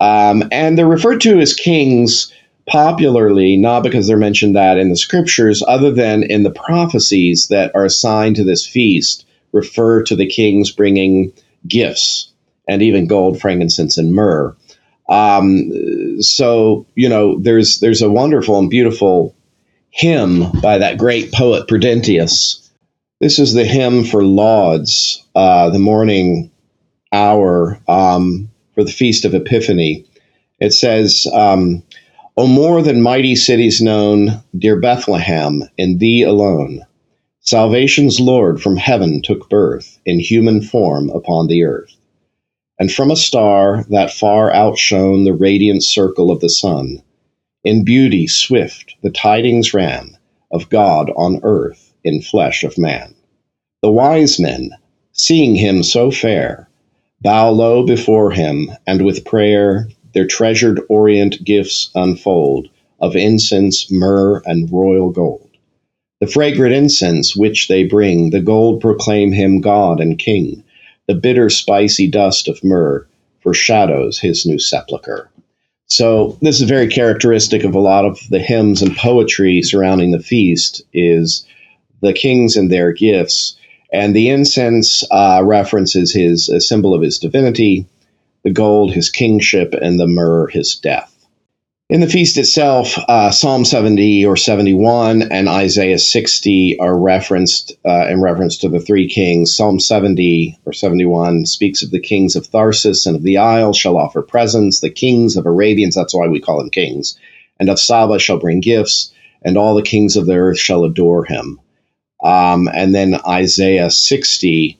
[0.00, 2.32] Um, and they're referred to as kings
[2.66, 7.72] popularly, not because they're mentioned that in the scriptures, other than in the prophecies that
[7.74, 11.32] are assigned to this feast, refer to the kings bringing
[11.66, 12.32] gifts
[12.68, 14.56] and even gold, frankincense, and myrrh.
[15.08, 15.72] Um,
[16.22, 19.34] so you know, there's there's a wonderful and beautiful
[19.90, 22.69] hymn by that great poet Prudentius
[23.20, 26.50] this is the hymn for lauds, uh, the morning
[27.12, 30.06] hour um, for the Feast of Epiphany.
[30.58, 31.82] It says, um,
[32.36, 36.80] O more than mighty cities known, dear Bethlehem, in thee alone,
[37.40, 41.94] salvation's Lord from heaven took birth in human form upon the earth.
[42.78, 47.02] And from a star that far outshone the radiant circle of the sun,
[47.64, 50.16] in beauty swift the tidings ran
[50.50, 53.14] of God on earth in flesh of man.
[53.82, 54.70] The wise men,
[55.12, 56.68] seeing him so fair,
[57.20, 62.68] bow low before him, and with prayer their treasured orient gifts unfold
[63.00, 65.48] of incense, myrrh, and royal gold.
[66.20, 70.62] The fragrant incense which they bring, the gold proclaim him God and King.
[71.06, 73.06] The bitter, spicy dust of myrrh
[73.42, 75.30] foreshadows his new sepulchre.
[75.86, 80.20] So this is very characteristic of a lot of the hymns and poetry surrounding the
[80.20, 81.44] feast is
[82.00, 83.56] the kings and their gifts.
[83.92, 87.86] And the incense uh, references his a symbol of his divinity,
[88.44, 91.10] the gold his kingship, and the myrrh his death.
[91.90, 98.06] In the feast itself, uh, Psalm 70 or 71 and Isaiah 60 are referenced uh,
[98.06, 99.52] in reference to the three kings.
[99.52, 103.96] Psalm 70 or 71 speaks of the kings of Tharsis and of the isle shall
[103.96, 107.18] offer presents, the kings of Arabians, that's why we call them kings,
[107.58, 111.24] and of Saba shall bring gifts, and all the kings of the earth shall adore
[111.24, 111.58] him.
[112.22, 114.78] Um, and then Isaiah 60,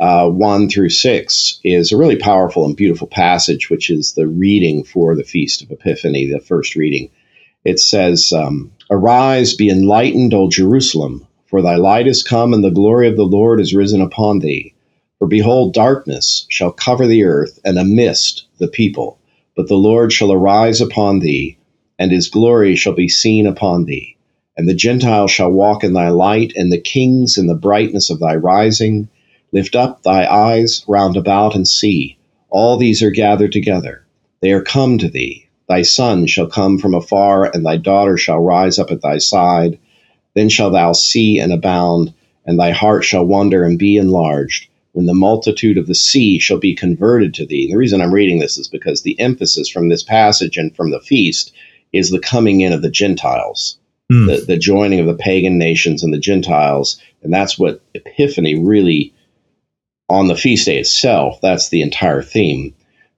[0.00, 4.84] uh, 1 through 6, is a really powerful and beautiful passage, which is the reading
[4.84, 7.10] for the Feast of Epiphany, the first reading.
[7.64, 12.70] It says, um, Arise, be enlightened, O Jerusalem, for thy light is come, and the
[12.70, 14.74] glory of the Lord is risen upon thee.
[15.18, 19.18] For behold, darkness shall cover the earth, and a mist the people.
[19.54, 21.56] But the Lord shall arise upon thee,
[21.98, 24.11] and his glory shall be seen upon thee.
[24.54, 28.20] And the Gentiles shall walk in thy light, and the kings in the brightness of
[28.20, 29.08] thy rising.
[29.50, 32.18] Lift up thy eyes round about and see.
[32.50, 34.04] All these are gathered together.
[34.40, 35.46] They are come to thee.
[35.70, 39.78] Thy son shall come from afar, and thy daughter shall rise up at thy side.
[40.34, 42.12] Then shalt thou see and abound,
[42.44, 46.58] and thy heart shall wonder and be enlarged, when the multitude of the sea shall
[46.58, 47.64] be converted to thee.
[47.64, 50.90] And The reason I'm reading this is because the emphasis from this passage and from
[50.90, 51.52] the feast
[51.90, 53.78] is the coming in of the Gentiles
[54.10, 54.26] mm.
[54.26, 57.00] the, the joining of the pagan nations and the Gentiles.
[57.22, 59.14] And that's what Epiphany really,
[60.08, 62.74] on the feast day itself, that's the entire theme.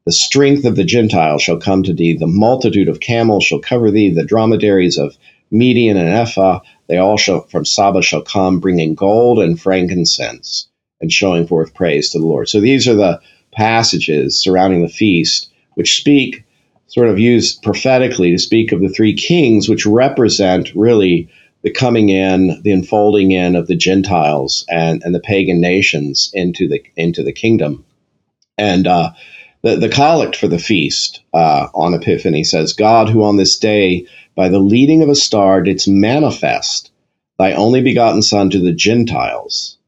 [0.06, 3.90] The strength of the Gentiles shall come to thee, the multitude of camels shall cover
[3.90, 5.16] thee, the dromedaries of
[5.50, 10.68] Midian and Ephah, they all shall from Saba shall come, bringing gold and frankincense
[11.00, 12.48] and showing forth praise to the Lord.
[12.48, 13.20] So these are the
[13.52, 16.43] passages surrounding the feast which speak
[16.94, 21.28] sort of used prophetically to speak of the three kings, which represent really
[21.62, 26.68] the coming in, the unfolding in of the Gentiles and, and the pagan nations into
[26.68, 27.84] the into the kingdom.
[28.56, 29.10] And uh,
[29.62, 34.06] the, the collect for the feast uh, on Epiphany says, God, who on this day,
[34.36, 36.92] by the leading of a star, didst manifest
[37.40, 39.78] thy only begotten Son to the Gentiles,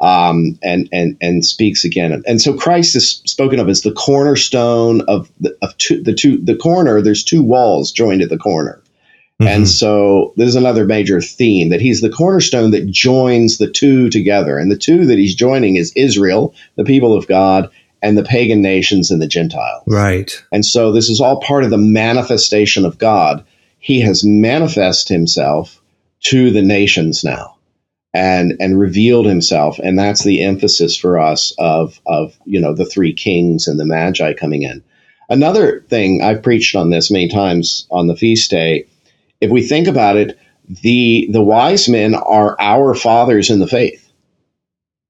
[0.00, 2.22] um, and and and speaks again.
[2.26, 6.38] And so Christ is spoken of as the cornerstone of the of two, the two
[6.38, 7.02] the corner.
[7.02, 8.82] There's two walls joined at the corner,
[9.40, 9.46] mm-hmm.
[9.46, 14.58] and so there's another major theme that he's the cornerstone that joins the two together.
[14.58, 18.62] And the two that he's joining is Israel, the people of God, and the pagan
[18.62, 19.84] nations and the Gentiles.
[19.86, 20.42] Right.
[20.50, 23.44] And so this is all part of the manifestation of God.
[23.78, 25.80] He has manifested himself
[26.22, 27.56] to the nations now
[28.12, 29.78] and and revealed himself.
[29.78, 33.86] And that's the emphasis for us of of you know the three kings and the
[33.86, 34.82] magi coming in.
[35.28, 38.86] Another thing i've preached on this many times on the feast day.
[39.40, 40.38] If we think about it
[40.82, 44.10] the the wise men are our fathers in the faith.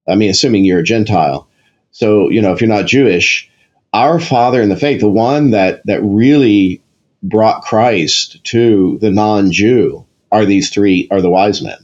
[0.08, 1.48] I mean assuming you're a gentile.
[1.92, 3.50] So you know if you're not jewish
[3.92, 6.82] our father in the faith the one that that really
[7.22, 11.76] brought christ to the non-jew are these three are the wise men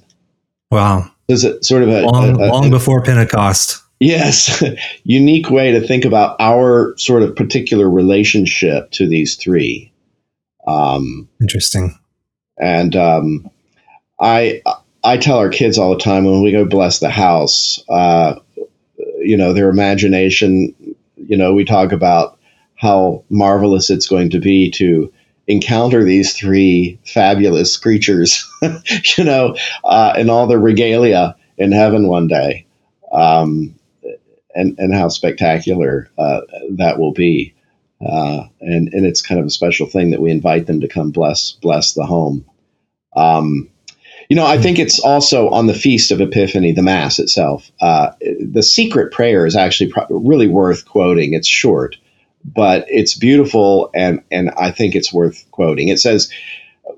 [0.70, 1.10] Wow.
[1.28, 3.82] Is it sort of a long, a, a, long before Pentecost?
[3.98, 4.62] Yes,
[5.04, 9.92] unique way to think about our sort of particular relationship to these three.
[10.66, 11.98] Um, Interesting.
[12.58, 13.50] And um,
[14.20, 14.62] I
[15.04, 18.38] I tell our kids all the time when we go bless the house, uh,
[19.18, 20.74] you know, their imagination.
[21.16, 22.38] You know, we talk about
[22.76, 25.12] how marvelous it's going to be to
[25.46, 28.44] encounter these three fabulous creatures,
[29.16, 32.66] you know, uh, and all the regalia in heaven one day,
[33.12, 33.74] um,
[34.54, 36.40] and and how spectacular uh,
[36.70, 37.54] that will be.
[38.04, 41.10] Uh, and and it's kind of a special thing that we invite them to come
[41.10, 42.44] bless bless the home.
[43.14, 43.70] Um,
[44.28, 47.70] you know, I think it's also on the feast of Epiphany, the Mass itself.
[47.80, 51.32] Uh, the secret prayer is actually pro- really worth quoting.
[51.32, 51.96] It's short
[52.54, 55.88] but it's beautiful and and I think it's worth quoting.
[55.88, 56.30] It says,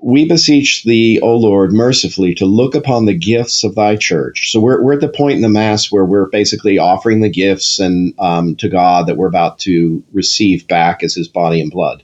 [0.01, 4.59] "We beseech thee, O Lord, mercifully to look upon the gifts of thy church." So
[4.59, 8.13] we're we're at the point in the mass where we're basically offering the gifts and
[8.19, 12.03] um, to God that we're about to receive back as His body and blood.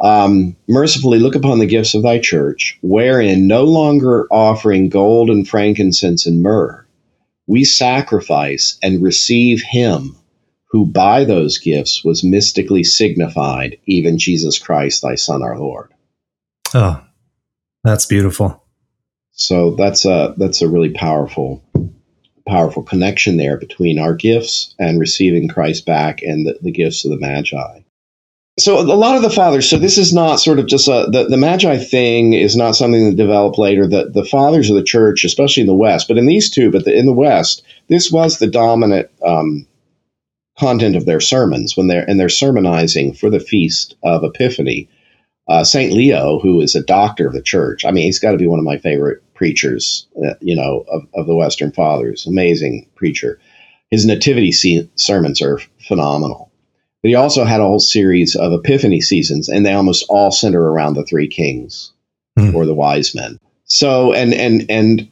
[0.00, 5.48] Um, mercifully look upon the gifts of thy church, wherein no longer offering gold and
[5.48, 6.86] frankincense and myrrh,
[7.46, 10.16] we sacrifice and receive Him
[10.76, 15.90] who by those gifts was mystically signified, even Jesus Christ, thy Son, our Lord.
[16.74, 17.00] Oh,
[17.86, 18.62] that's beautiful.
[19.32, 21.62] So that's a that's a really powerful
[22.46, 27.10] powerful connection there between our gifts and receiving Christ back and the, the gifts of
[27.10, 27.80] the Magi.
[28.58, 31.26] So a lot of the fathers, so this is not sort of just a the,
[31.28, 33.86] the Magi thing is not something that developed later.
[33.86, 36.86] The the fathers of the church, especially in the West, but in these two, but
[36.86, 39.66] the, in the West, this was the dominant um,
[40.58, 44.88] content of their sermons when they're and they're sermonizing for the feast of Epiphany.
[45.48, 48.38] Uh, Saint Leo, who is a doctor of the church, I mean, he's got to
[48.38, 52.26] be one of my favorite preachers, uh, you know, of, of the Western Fathers.
[52.26, 53.38] Amazing preacher.
[53.90, 56.50] His nativity se- sermons are phenomenal.
[57.02, 60.60] But he also had a whole series of Epiphany seasons, and they almost all center
[60.60, 61.92] around the three kings
[62.36, 62.52] mm.
[62.52, 63.38] or the wise men.
[63.64, 65.08] So, and and and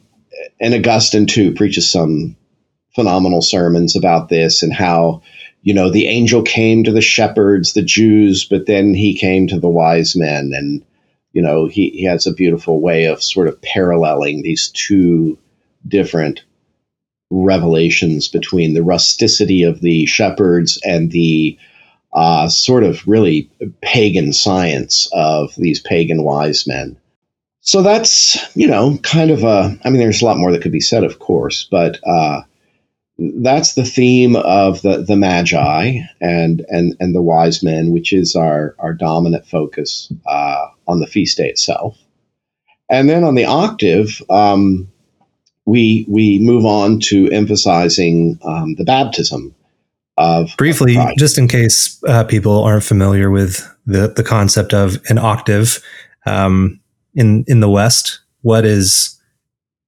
[0.59, 2.35] and Augustine too preaches some
[2.95, 5.21] phenomenal sermons about this and how
[5.65, 9.59] you know the angel came to the shepherds the jews but then he came to
[9.59, 10.53] the wise men.
[10.55, 10.85] And
[11.33, 15.37] you know he, he has a beautiful way of sort of paralleling these two
[15.85, 16.43] different
[17.31, 21.57] revelations between the rusticity of the shepherds and the
[22.13, 23.49] uh, sort of really
[23.81, 26.95] pagan science of these pagan wise men.
[27.61, 30.71] So that's you know kind of a i mean there's a lot more that could
[30.71, 32.41] be said of course but uh,
[33.17, 38.35] that's the theme of the, the magi and, and, and the wise men, which is
[38.35, 41.97] our, our dominant focus uh, on the feast day itself.
[42.89, 44.91] And then on the octave, um,
[45.65, 49.55] we, we move on to emphasizing um, the baptism
[50.17, 50.51] of.
[50.57, 55.17] Briefly, of just in case uh, people aren't familiar with the, the concept of an
[55.17, 55.81] octave
[56.25, 56.79] um,
[57.15, 59.14] in, in the West, what is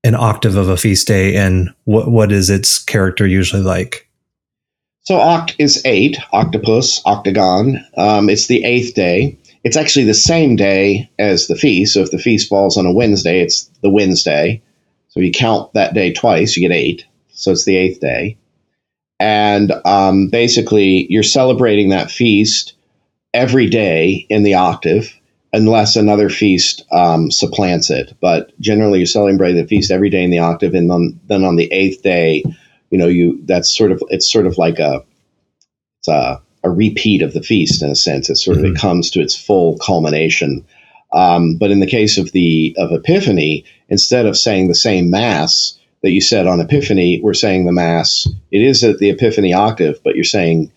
[0.03, 4.07] an octave of a feast day and what what is its character usually like?
[5.03, 7.85] So oct is eight, octopus, octagon.
[7.95, 9.37] Um, it's the eighth day.
[9.63, 11.93] It's actually the same day as the feast.
[11.93, 14.61] So if the feast falls on a Wednesday, it's the Wednesday.
[15.09, 17.05] So you count that day twice, you get eight.
[17.29, 18.37] So it's the eighth day.
[19.19, 22.73] And um, basically, you're celebrating that feast
[23.33, 25.13] every day in the octave
[25.57, 28.15] unless another feast um, supplants it.
[28.21, 31.55] But generally, you celebrate the feast every day in the octave, and then, then on
[31.55, 32.43] the eighth day,
[32.91, 35.03] you know, you that's sort of it's sort of like a
[35.99, 38.29] it's a, a repeat of the feast in a sense.
[38.29, 38.65] It sort mm-hmm.
[38.65, 38.81] of it mm-hmm.
[38.81, 40.65] comes to its full culmination.
[41.11, 45.79] Um, but in the case of the of Epiphany, instead of saying the same mass,
[46.03, 49.99] that you said on Epiphany, we're saying the Mass, it is at the Epiphany octave,
[50.03, 50.71] but you're saying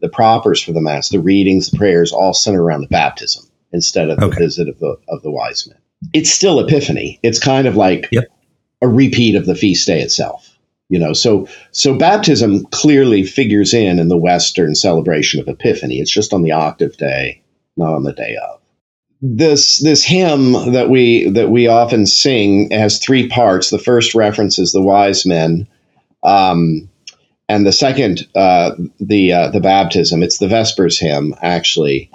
[0.00, 3.44] the propers for the Mass, the readings, the prayers, all center around the baptism
[3.74, 4.30] instead of okay.
[4.30, 5.78] the visit of the, of the wise men.
[6.12, 7.20] It's still Epiphany.
[7.22, 8.24] It's kind of like yep.
[8.80, 10.50] a repeat of the feast day itself.
[10.90, 15.98] You know, so so baptism clearly figures in in the Western celebration of Epiphany.
[15.98, 17.42] It's just on the octave day,
[17.76, 18.60] not on the day of
[19.26, 23.70] this this hymn that we that we often sing has three parts.
[23.70, 25.66] The first references the wise men,
[26.22, 26.90] um,
[27.48, 30.22] and the second uh, the uh, the baptism.
[30.22, 32.10] It's the Vespers hymn, actually.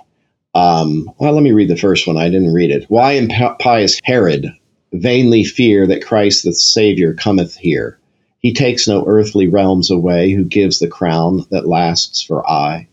[0.55, 2.17] Um, well, let me read the first one.
[2.17, 2.85] I didn't read it.
[2.89, 4.51] Why impious Herod
[4.91, 7.99] vainly fear that Christ the Savior cometh here?
[8.39, 12.87] He takes no earthly realms away, who gives the crown that lasts for aye.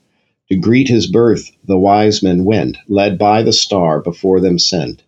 [0.51, 5.03] To greet his birth the wise men went, led by the star before them sent.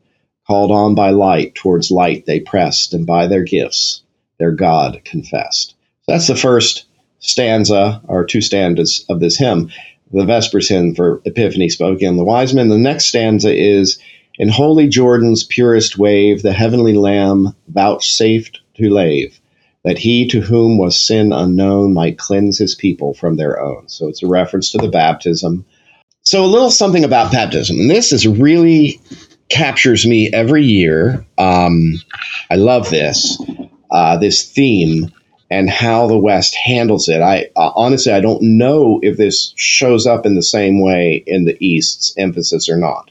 [0.47, 4.03] Called on by light, towards light they pressed, and by their gifts
[4.39, 5.75] their God confessed.
[6.07, 6.87] That's the first
[7.19, 9.71] stanza, or two stanzas of this hymn,
[10.13, 12.17] the Vespers hymn for Epiphany spoken.
[12.17, 12.69] the wise men.
[12.69, 13.99] The next stanza is
[14.39, 19.41] In holy Jordan's purest wave, the heavenly Lamb vouchsafed to lave
[19.85, 23.89] that he to whom was sin unknown might cleanse his people from their own.
[23.89, 25.65] So it's a reference to the baptism.
[26.23, 27.79] So a little something about baptism.
[27.79, 29.01] And this is really
[29.49, 31.25] captures me every year.
[31.39, 31.95] Um,
[32.51, 33.41] I love this,
[33.91, 35.11] uh, this theme
[35.51, 37.21] and how the West handles it.
[37.21, 41.45] I uh, honestly, I don't know if this shows up in the same way in
[41.45, 43.11] the East's emphasis or not.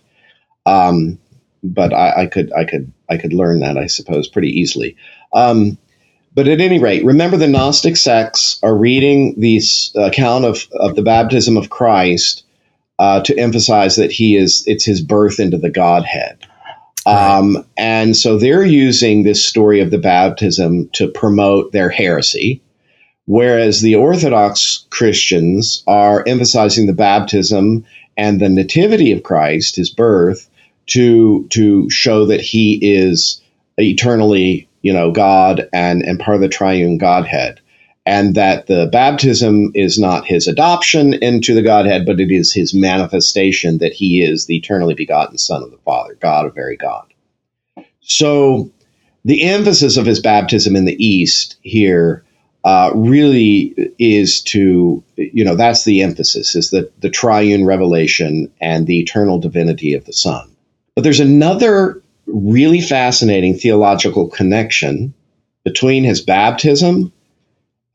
[0.65, 1.17] Um,
[1.63, 4.95] but I, I, could, I could, I could learn that, I suppose, pretty easily.
[5.33, 5.77] Um,
[6.33, 9.59] but at any rate, remember the Gnostic sects are reading the
[9.95, 12.43] account of, of the baptism of Christ
[12.99, 16.46] uh, to emphasize that he is it's his birth into the Godhead.
[17.05, 17.37] Right.
[17.37, 22.61] Um, and so they're using this story of the baptism to promote their heresy,
[23.25, 27.85] whereas the Orthodox Christians are emphasizing the baptism
[28.17, 30.49] and the nativity of Christ, his birth,
[30.87, 33.41] to to show that he is
[33.77, 37.59] eternally you know, God and, and part of the triune Godhead.
[38.07, 42.73] And that the baptism is not his adoption into the Godhead, but it is his
[42.73, 47.05] manifestation that he is the eternally begotten Son of the Father, God of very God.
[47.99, 48.71] So
[49.25, 52.23] the emphasis of his baptism in the East here
[52.63, 58.87] uh, really is to, you know, that's the emphasis, is the, the triune revelation and
[58.87, 60.49] the eternal divinity of the Son.
[60.95, 65.13] But there's another really fascinating theological connection
[65.65, 67.11] between his baptism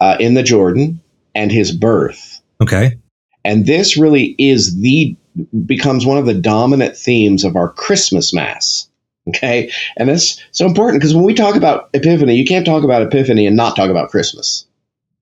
[0.03, 1.01] uh, in the Jordan
[1.33, 2.41] and his birth.
[2.61, 2.99] Okay.
[3.45, 5.17] And this really is the
[5.65, 8.89] becomes one of the dominant themes of our Christmas Mass.
[9.29, 9.71] Okay.
[9.97, 13.47] And that's so important because when we talk about Epiphany, you can't talk about Epiphany
[13.47, 14.67] and not talk about Christmas.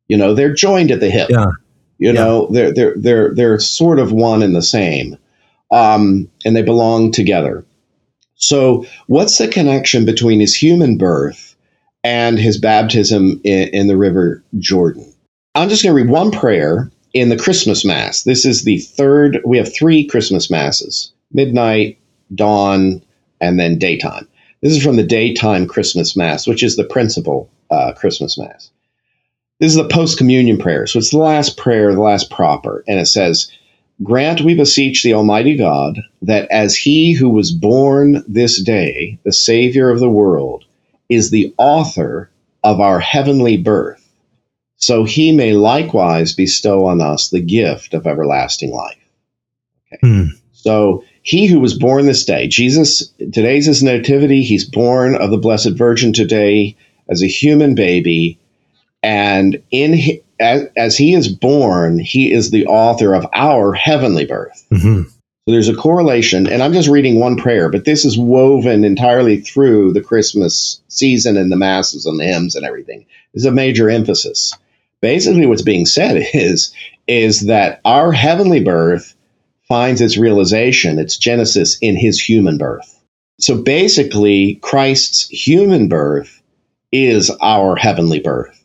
[0.09, 1.29] You know, they're joined at the hip.
[1.29, 1.51] Yeah.
[1.99, 2.13] You yeah.
[2.13, 5.19] know, they're they're they're they're sort of one and the same.
[5.71, 7.67] Um, and they belong together.
[8.37, 11.50] So, what's the connection between his human birth
[12.05, 15.13] and his baptism in, in the River Jordan?
[15.55, 18.23] I'm just going to read one prayer in the Christmas Mass.
[18.23, 21.99] This is the third, we have three Christmas Masses midnight,
[22.35, 23.03] dawn,
[23.41, 24.29] and then daytime.
[24.63, 28.71] This is from the daytime Christmas Mass, which is the principal uh, Christmas Mass.
[29.59, 30.87] This is the post communion prayer.
[30.87, 32.85] So it's the last prayer, the last proper.
[32.89, 33.51] And it says,
[34.03, 39.33] Grant, we beseech the Almighty God, that as he who was born this day, the
[39.33, 40.65] Savior of the world,
[41.11, 42.31] is the author
[42.63, 44.07] of our heavenly birth,
[44.77, 48.97] so he may likewise bestow on us the gift of everlasting life.
[49.93, 49.99] Okay.
[50.01, 50.25] Hmm.
[50.53, 54.43] So he who was born this day, Jesus, today's his nativity.
[54.43, 56.77] He's born of the Blessed Virgin today
[57.09, 58.39] as a human baby.
[59.03, 64.67] And in as, as he is born, he is the author of our heavenly birth.
[64.71, 65.03] Mm-hmm.
[65.51, 69.93] There's a correlation, and I'm just reading one prayer, but this is woven entirely through
[69.93, 73.07] the Christmas season and the masses and the hymns and everything.
[73.33, 74.53] There's a major emphasis.
[75.01, 76.73] Basically, what's being said is
[77.07, 79.15] is that our heavenly birth
[79.69, 83.01] finds its realization, its genesis in his human birth.
[83.41, 86.43] So basically, Christ's human birth
[86.93, 88.57] is our heavenly birth.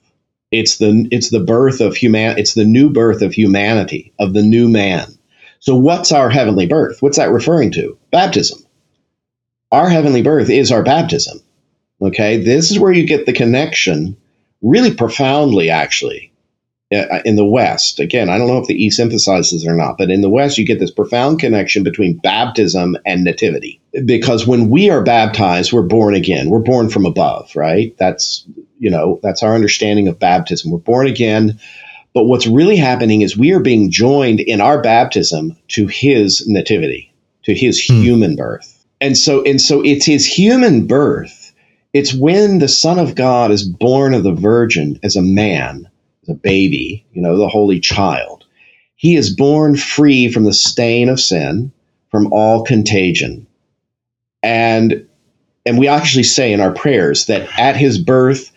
[0.52, 2.38] It's the it's the birth of human.
[2.38, 5.15] It's the new birth of humanity of the new man.
[5.66, 7.02] So what's our heavenly birth?
[7.02, 7.98] What's that referring to?
[8.12, 8.64] Baptism.
[9.72, 11.40] Our heavenly birth is our baptism.
[12.00, 14.16] Okay, this is where you get the connection,
[14.62, 16.32] really profoundly, actually,
[16.94, 18.00] uh, in the West.
[18.00, 20.68] Again, I don't know if the East emphasizes or not, but in the West, you
[20.68, 23.82] get this profound connection between baptism and nativity.
[24.06, 26.52] Because when we are baptized, we're born again.
[26.52, 27.96] We're born from above, right?
[27.98, 28.46] That's,
[28.78, 30.70] you know, that's our understanding of baptism.
[30.70, 31.60] We're born again.
[32.16, 37.14] But what's really happening is we are being joined in our baptism to his nativity,
[37.44, 38.02] to his hmm.
[38.02, 38.86] human birth.
[39.02, 41.54] And so, and so it's his human birth.
[41.94, 45.90] It's when the Son of God is born of the Virgin as a man
[46.24, 48.46] as a baby, you know, the holy child.
[48.96, 51.74] He is born free from the stain of sin,
[52.12, 53.46] from all contagion.
[54.42, 55.06] And
[55.66, 58.52] and we actually say in our prayers that at his birth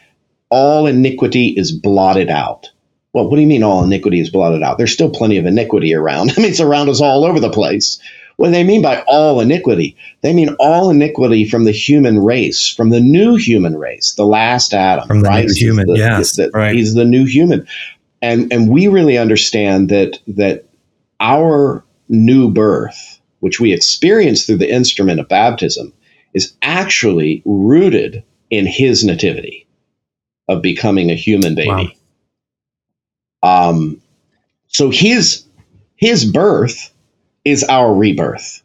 [0.48, 2.70] all iniquity is blotted out.
[3.14, 4.78] Well, what do you mean all iniquity is blotted out?
[4.78, 6.30] There's still plenty of iniquity around.
[6.36, 7.98] I mean, it's around us all over the place.
[8.36, 9.96] What do they mean by all iniquity?
[10.20, 14.72] They mean all iniquity from the human race, from the new human race, the last
[14.72, 15.08] Adam.
[15.08, 16.72] From the new human, the, yes, the, right.
[16.72, 17.66] He's the new human,
[18.22, 20.66] and and we really understand that that
[21.18, 25.92] our new birth, which we experience through the instrument of baptism,
[26.32, 29.66] is actually rooted in His nativity
[30.46, 31.68] of becoming a human baby.
[31.70, 31.88] Wow.
[33.42, 34.00] Um,
[34.68, 35.44] so his
[35.96, 36.92] his birth
[37.44, 38.62] is our rebirth.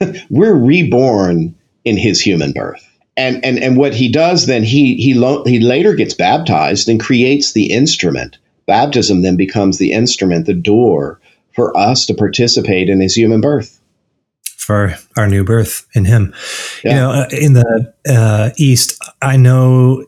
[0.30, 1.54] We're reborn
[1.84, 2.82] in his human birth.
[3.16, 7.00] And, and, and what he does then, he, he, lo- he later gets baptized and
[7.00, 8.36] creates the instrument.
[8.66, 11.18] Baptism then becomes the instrument, the door
[11.54, 13.80] for us to participate in his human birth.
[14.44, 16.34] For our new birth in him.
[16.84, 16.90] Yeah.
[16.90, 20.04] You know, uh, in the uh, East, I know,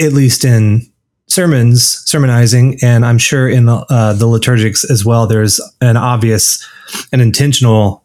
[0.00, 0.90] at least in
[1.28, 6.66] sermons, sermonizing, and I'm sure in the, uh, the liturgics as well, there's an obvious
[7.12, 8.04] and intentional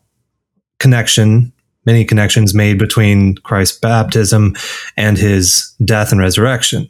[0.80, 1.54] connection,
[1.86, 4.56] many connections made between Christ's baptism
[4.98, 6.88] and his death and resurrection,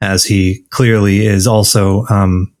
[0.00, 2.52] as he clearly is also um,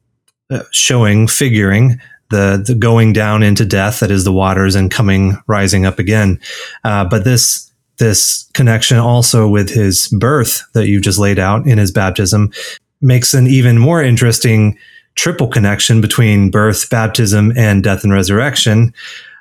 [0.50, 1.98] uh, showing, figuring
[2.30, 6.40] the, the going down into death that is the waters and coming rising up again.
[6.84, 11.78] Uh, but this this connection also with his birth that you just laid out in
[11.78, 12.52] his baptism
[13.00, 14.78] makes an even more interesting
[15.14, 18.92] triple connection between birth, baptism, and death and resurrection.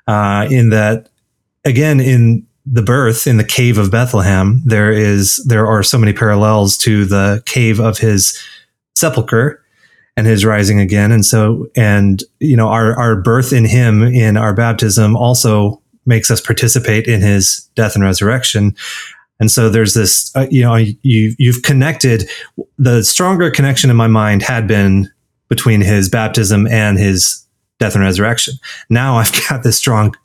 [0.08, 1.10] Uh, in that,
[1.66, 6.14] again, in the birth in the cave of Bethlehem, there is there are so many
[6.14, 8.42] parallels to the cave of his
[8.96, 9.62] sepulcher
[10.18, 11.12] and his rising again.
[11.12, 16.32] And so, and you know, our our birth in him in our baptism also makes
[16.32, 18.76] us participate in his death and resurrection.
[19.40, 22.30] And so there's this, uh, you know, you you've connected.
[22.78, 25.10] The stronger connection in my mind had been
[25.50, 27.46] between his baptism and his
[27.80, 28.56] death and resurrection.
[28.90, 30.16] Now I've got this strong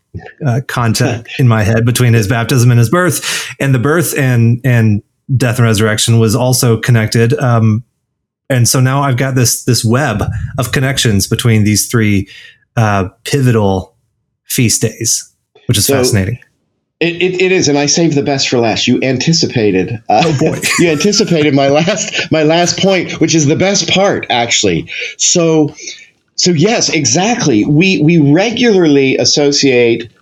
[0.46, 4.60] uh, content in my head between his baptism and his birth, and the birth and
[4.64, 5.02] and
[5.36, 7.32] death and resurrection was also connected.
[7.34, 7.84] Um,
[8.48, 10.22] and so now I've got this this web
[10.58, 12.28] of connections between these three
[12.76, 13.96] uh, pivotal
[14.44, 15.32] feast days,
[15.66, 16.38] which is so, fascinating.
[17.00, 18.86] It, it, it is, and I saved the best for last.
[18.86, 20.02] You anticipated.
[20.10, 24.26] Uh, oh boy, you anticipated my last my last point, which is the best part,
[24.28, 24.90] actually.
[25.16, 25.74] So,
[26.34, 27.64] so yes, exactly.
[27.64, 30.12] We we regularly associate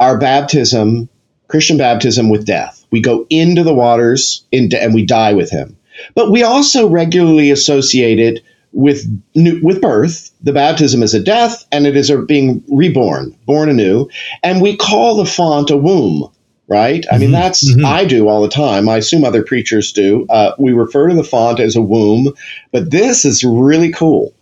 [0.00, 1.08] our baptism,
[1.46, 2.84] Christian baptism, with death.
[2.90, 5.76] We go into the waters, into, and we die with Him.
[6.16, 8.42] But we also regularly associate it
[8.76, 10.30] with with birth.
[10.42, 14.08] The baptism is a death, and it is a being reborn, born anew.
[14.42, 16.30] And we call the font a womb,
[16.68, 17.04] right?
[17.10, 17.20] I mm-hmm.
[17.22, 17.84] mean, that's mm-hmm.
[17.84, 18.88] I do all the time.
[18.88, 20.26] I assume other preachers do.
[20.28, 22.34] Uh, we refer to the font as a womb,
[22.70, 24.34] but this is really cool.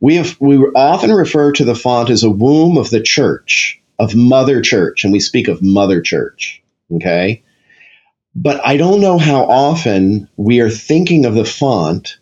[0.00, 4.16] We have we often refer to the font as a womb of the church, of
[4.16, 6.62] Mother Church, and we speak of Mother Church.
[6.90, 7.42] Okay.
[8.34, 12.16] But I don't know how often we are thinking of the font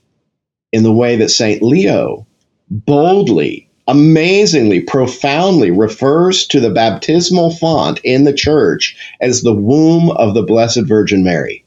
[0.73, 1.63] in the way that St.
[1.63, 2.27] Leo
[2.71, 10.35] boldly, amazingly, profoundly refers to the baptismal font in the church as the womb of
[10.35, 11.65] the Blessed Virgin Mary.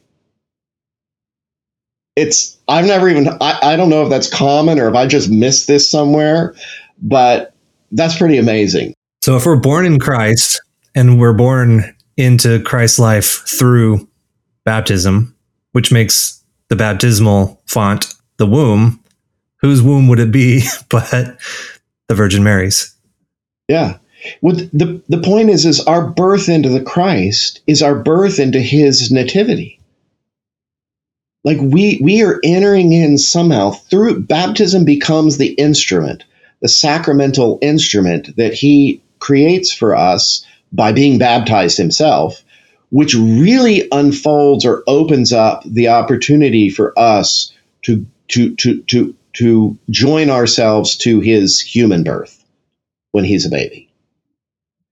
[2.15, 5.29] It's, I've never even, I, I don't know if that's common or if I just
[5.29, 6.55] missed this somewhere,
[7.01, 7.53] but
[7.91, 8.93] that's pretty amazing.
[9.23, 10.61] So if we're born in Christ
[10.95, 14.07] and we're born into Christ's life through
[14.63, 15.35] baptism,
[15.71, 18.99] which makes the baptismal font the womb,
[19.57, 21.37] whose womb would it be but
[22.07, 22.95] the Virgin Mary's?
[23.67, 23.97] Yeah.
[24.41, 28.59] Well, the, the point is, is our birth into the Christ is our birth into
[28.59, 29.79] his nativity.
[31.43, 36.23] Like we, we are entering in somehow through baptism becomes the instrument,
[36.61, 42.43] the sacramental instrument that he creates for us by being baptized himself,
[42.89, 47.51] which really unfolds or opens up the opportunity for us
[47.83, 52.43] to, to, to, to to join ourselves to his human birth
[53.11, 53.89] when he's a baby.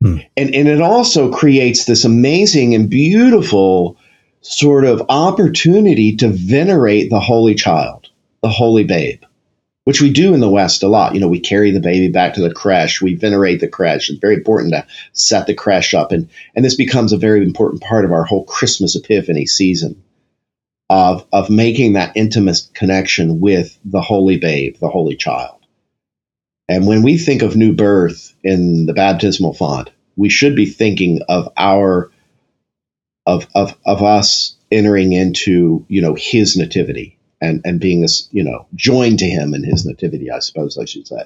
[0.02, 0.18] Hmm.
[0.36, 3.98] And, and it also creates this amazing and beautiful
[4.42, 8.10] sort of opportunity to venerate the holy child,
[8.42, 9.24] the holy babe,
[9.84, 11.14] which we do in the West a lot.
[11.14, 14.10] You know, we carry the baby back to the creche, we venerate the creche.
[14.10, 16.12] It's very important to set the creche up.
[16.12, 20.02] And, and this becomes a very important part of our whole Christmas Epiphany season
[20.92, 25.58] of, of making that intimate connection with the holy babe, the holy child.
[26.68, 31.22] And when we think of new birth in the baptismal font, we should be thinking
[31.30, 32.12] of our
[33.26, 38.44] of of of us entering into you know his nativity and and being this you
[38.44, 40.30] know joined to him in his nativity.
[40.30, 41.24] I suppose I should say.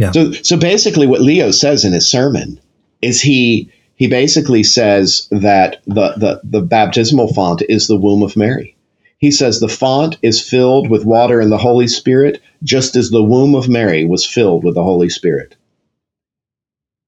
[0.00, 0.10] Yeah.
[0.10, 2.60] So so basically, what Leo says in his sermon
[3.02, 8.36] is he he basically says that the, the, the baptismal font is the womb of
[8.36, 8.76] Mary.
[9.18, 13.22] He says the font is filled with water and the Holy Spirit, just as the
[13.22, 15.56] womb of Mary was filled with the Holy Spirit.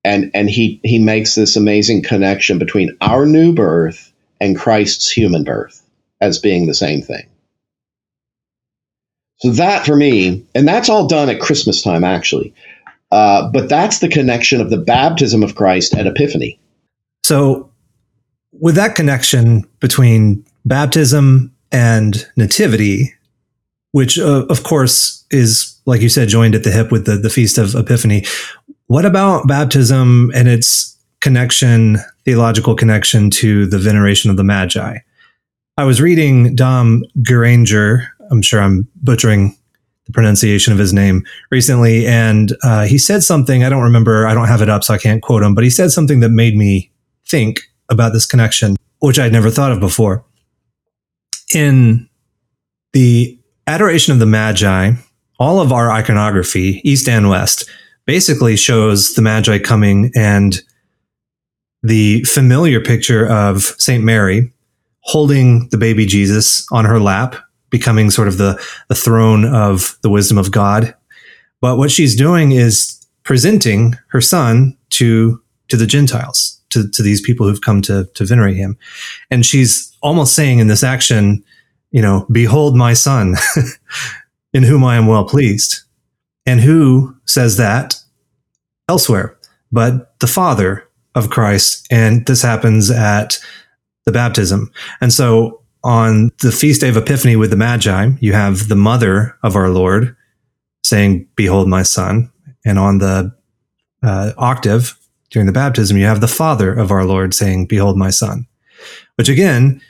[0.05, 5.43] And, and he, he makes this amazing connection between our new birth and Christ's human
[5.43, 5.83] birth
[6.21, 7.27] as being the same thing.
[9.39, 12.55] So that for me, and that's all done at Christmas time, actually.
[13.11, 16.59] Uh, but that's the connection of the baptism of Christ at Epiphany.
[17.27, 17.73] So,
[18.53, 23.13] with that connection between baptism and nativity,
[23.91, 27.29] which uh, of course is, like you said, joined at the hip with the, the
[27.29, 28.25] Feast of Epiphany,
[28.87, 34.99] what about baptism and its connection, theological connection to the veneration of the Magi?
[35.77, 39.57] I was reading Dom Guéranger, I'm sure I'm butchering
[40.05, 43.65] the pronunciation of his name recently, and uh, he said something.
[43.65, 44.29] I don't remember.
[44.29, 45.57] I don't have it up, so I can't quote him.
[45.57, 46.93] But he said something that made me
[47.29, 50.25] think about this connection, which I'd never thought of before.
[51.55, 52.09] In
[52.93, 54.93] the Adoration of the Magi,
[55.39, 57.69] all of our iconography, East and West,
[58.07, 60.61] basically shows the Magi coming and
[61.83, 64.03] the familiar picture of St.
[64.03, 64.53] Mary
[65.01, 67.37] holding the baby Jesus on her lap,
[67.71, 70.95] becoming sort of the, the throne of the wisdom of God.
[71.61, 77.21] But what she's doing is presenting her son to, to the Gentiles to, to these
[77.21, 78.77] people who've come to, to venerate him.
[79.31, 81.45] And she's almost saying in this action,
[81.91, 83.37] you know, behold my son
[84.53, 85.81] in whom I am well pleased.
[86.45, 87.97] And who says that
[88.89, 89.37] elsewhere
[89.73, 91.87] but the father of Christ?
[91.91, 93.39] And this happens at
[94.05, 94.71] the baptism.
[95.01, 99.37] And so on the feast day of Epiphany with the Magi, you have the mother
[99.43, 100.17] of our Lord
[100.83, 102.31] saying, Behold my son.
[102.65, 103.33] And on the
[104.03, 104.99] uh, octave,
[105.37, 108.47] during the baptism, you have the Father of our Lord saying, Behold my Son,
[109.17, 109.83] which again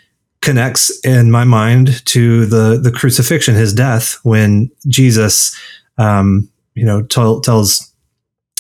[0.43, 5.57] connects in my mind to the, the crucifixion, his death, when Jesus,
[5.99, 7.93] um, you know, t- tells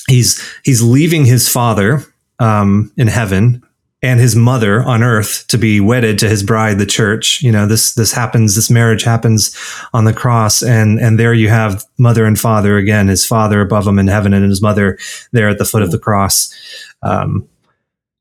[0.07, 2.05] he's he's leaving his Father
[2.39, 3.66] um, in heaven
[4.03, 7.43] and his mother on earth to be wedded to his bride, the church.
[7.43, 9.57] You know, this this happens, this marriage happens
[9.93, 13.87] on the cross, and and there you have mother and father again, his father above
[13.87, 14.99] him in heaven, and his mother
[15.33, 16.55] there at the foot of the cross.
[17.03, 17.49] Um,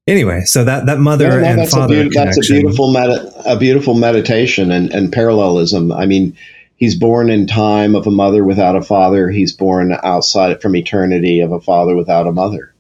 [0.08, 2.92] anyway, so that that mother yeah, no, and that's father a be- that's a beautiful
[2.92, 5.92] med- a beautiful meditation and, and parallelism.
[5.92, 6.38] I mean,
[6.78, 9.30] he's born in time of a mother without a father.
[9.30, 12.75] He's born outside from eternity of a father without a mother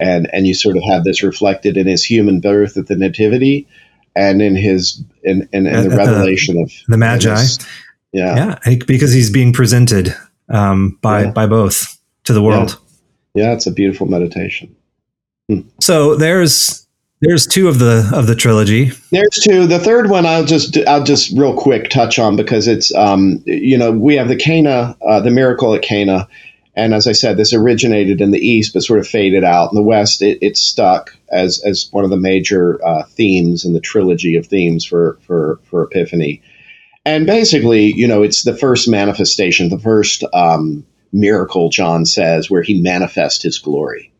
[0.00, 3.66] and and you sort of have this reflected in his human birth at the nativity
[4.14, 7.58] and in his in, in, in the revelation the, of the magi his,
[8.12, 10.14] yeah yeah because he's being presented
[10.50, 11.30] um, by yeah.
[11.30, 12.78] by both to the world
[13.34, 13.44] yeah.
[13.44, 14.74] yeah it's a beautiful meditation
[15.48, 15.60] hmm.
[15.80, 16.86] so there's
[17.20, 18.92] there's two of the of the trilogy.
[19.10, 19.66] There's two.
[19.66, 23.76] The third one I'll just I'll just real quick touch on because it's um you
[23.76, 26.28] know we have the Cana uh, the miracle at Cana
[26.78, 29.72] and as I said, this originated in the East, but sort of faded out.
[29.72, 33.72] In the West, it, it stuck as, as one of the major uh, themes in
[33.72, 36.40] the trilogy of themes for, for, for Epiphany.
[37.04, 42.62] And basically, you know, it's the first manifestation, the first um, miracle, John says, where
[42.62, 44.12] he manifests his glory.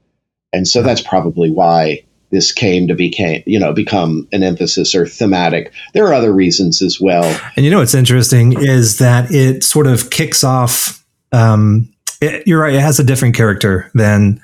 [0.52, 5.06] And so that's probably why this came to became you know become an emphasis or
[5.06, 7.24] thematic there are other reasons as well
[7.56, 11.02] and you know what's interesting is that it sort of kicks off
[11.32, 11.90] um,
[12.20, 12.74] it, you're right.
[12.74, 14.40] It has a different character than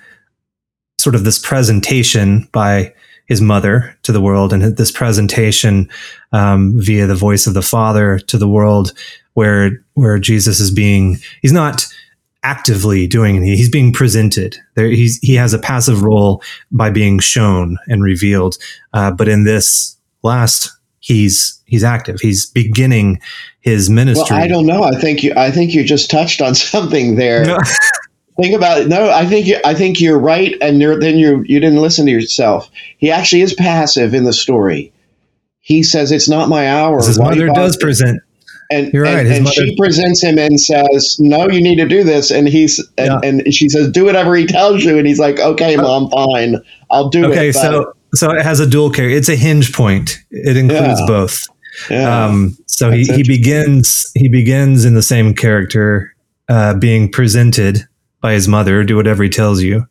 [0.99, 2.95] sort of this presentation by
[3.27, 5.89] his mother to the world and this presentation
[6.33, 8.93] um, via the voice of the father to the world
[9.35, 11.87] where where jesus is being he's not
[12.43, 17.19] actively doing it he's being presented there he's he has a passive role by being
[17.19, 18.57] shown and revealed
[18.93, 20.71] uh, but in this last
[21.05, 22.19] he's he's active.
[22.21, 23.21] He's beginning
[23.61, 24.37] his ministry.
[24.37, 24.83] Well, I don't know.
[24.83, 27.45] I think you I think you just touched on something there.
[27.45, 27.59] No.
[28.41, 28.89] Think about it.
[28.89, 32.11] No, I think you, I think you're right, and then you you didn't listen to
[32.11, 32.69] yourself.
[32.99, 34.93] He actually is passive in the story.
[35.61, 36.97] He says it's not my hour.
[36.97, 38.21] His mother does present.
[38.71, 39.19] And, You're right.
[39.19, 42.49] And, and mother- she presents him and says, "No, you need to do this." And
[42.49, 43.21] he's and, yeah.
[43.23, 46.57] and she says, "Do whatever he tells you." And he's like, "Okay, uh, mom, fine,
[46.91, 49.17] I'll do okay, it." Okay, so so it has a dual character.
[49.17, 50.19] It's a hinge point.
[50.31, 51.07] It includes yeah.
[51.07, 51.47] both.
[51.91, 52.25] Yeah.
[52.25, 56.15] Um, so he, he begins he begins in the same character,
[56.49, 57.87] uh, being presented
[58.21, 58.85] by his mother.
[58.85, 59.87] Do whatever he tells you.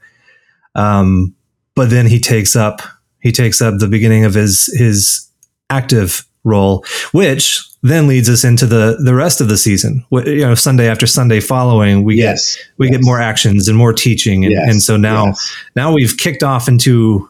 [0.75, 1.35] Um,
[1.75, 2.81] but then he takes up
[3.21, 5.29] he takes up the beginning of his his
[5.69, 10.05] active role, which then leads us into the the rest of the season.
[10.11, 12.55] You know, Sunday after Sunday following, we yes.
[12.55, 12.97] get we yes.
[12.97, 14.69] get more actions and more teaching, and, yes.
[14.69, 15.33] and so now
[15.75, 17.29] now we've kicked off into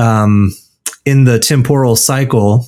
[0.00, 0.52] um,
[1.04, 2.66] in the temporal cycle.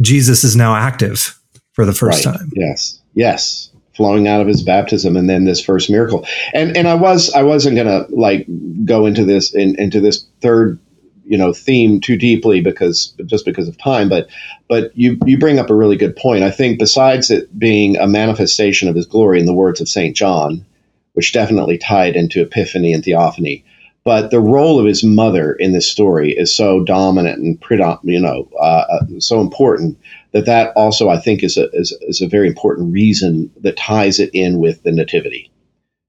[0.00, 1.40] Jesus is now active
[1.72, 2.36] for the first right.
[2.36, 2.52] time.
[2.54, 6.26] Yes, yes, flowing out of his baptism, and then this first miracle.
[6.54, 8.46] And and I was I wasn't gonna like
[8.84, 10.78] go into this in, into this third
[11.24, 14.28] you know theme too deeply because just because of time but
[14.66, 18.08] but you you bring up a really good point i think besides it being a
[18.08, 20.64] manifestation of his glory in the words of st john
[21.12, 23.62] which definitely tied into epiphany and theophany
[24.04, 28.48] but the role of his mother in this story is so dominant and you know
[28.60, 29.98] uh, uh, so important
[30.32, 34.18] that that also I think is a is, is, a very important reason that ties
[34.18, 35.50] it in with the nativity,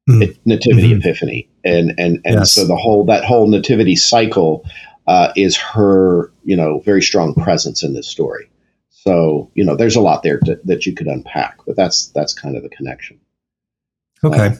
[0.09, 0.37] mm.
[0.45, 0.99] nativity mm-hmm.
[0.99, 2.53] epiphany, and and and yes.
[2.53, 4.65] so the whole that whole nativity cycle
[5.07, 8.49] uh, is her you know very strong presence in this story.
[8.89, 12.33] So you know there's a lot there to, that you could unpack, but that's that's
[12.33, 13.19] kind of the connection.
[14.23, 14.47] Okay.
[14.47, 14.55] Uh,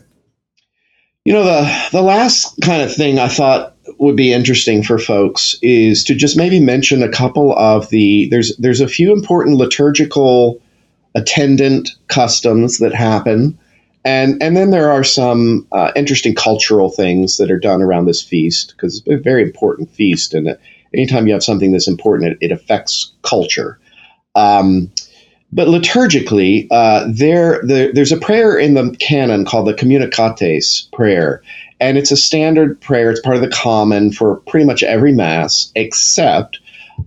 [1.30, 5.60] you know, the the last kind of thing I thought would be interesting for folks
[5.62, 10.60] is to just maybe mention a couple of the there's there's a few important liturgical
[11.14, 13.60] attendant customs that happen.
[14.04, 18.24] And, and then there are some uh, interesting cultural things that are done around this
[18.24, 20.34] feast because it's a very important feast.
[20.34, 20.58] And
[20.96, 23.80] anytime you have something that's important, it, it affects culture.
[24.34, 24.92] Um,
[25.52, 31.42] but liturgically, uh, there, there, there's a prayer in the canon called the Communicantes prayer,
[31.80, 33.10] and it's a standard prayer.
[33.10, 36.60] It's part of the common for pretty much every mass, except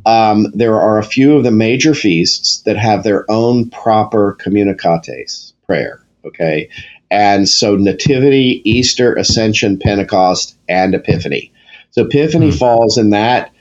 [0.06, 5.52] um, there are a few of the major feasts that have their own proper Communicantes
[5.66, 6.04] prayer.
[6.24, 6.68] Okay,
[7.10, 11.52] and so Nativity, Easter, Ascension, Pentecost, and Epiphany.
[11.90, 12.58] So Epiphany mm-hmm.
[12.58, 13.52] falls in that.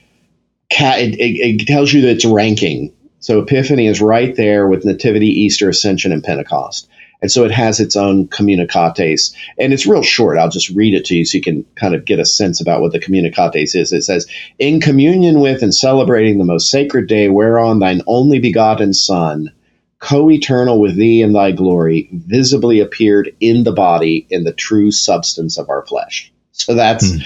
[0.71, 5.27] it, it, it tells you that it's ranking so Epiphany is right there with Nativity,
[5.27, 6.89] Easter, Ascension, and Pentecost.
[7.21, 9.31] And so it has its own communicantes.
[9.59, 10.39] And it's real short.
[10.39, 12.81] I'll just read it to you so you can kind of get a sense about
[12.81, 13.93] what the communicantes is.
[13.93, 14.25] It says,
[14.57, 19.51] In communion with and celebrating the most sacred day whereon thine only begotten Son,
[19.99, 24.89] co eternal with thee in thy glory, visibly appeared in the body in the true
[24.89, 26.33] substance of our flesh.
[26.53, 27.11] So that's.
[27.11, 27.21] Hmm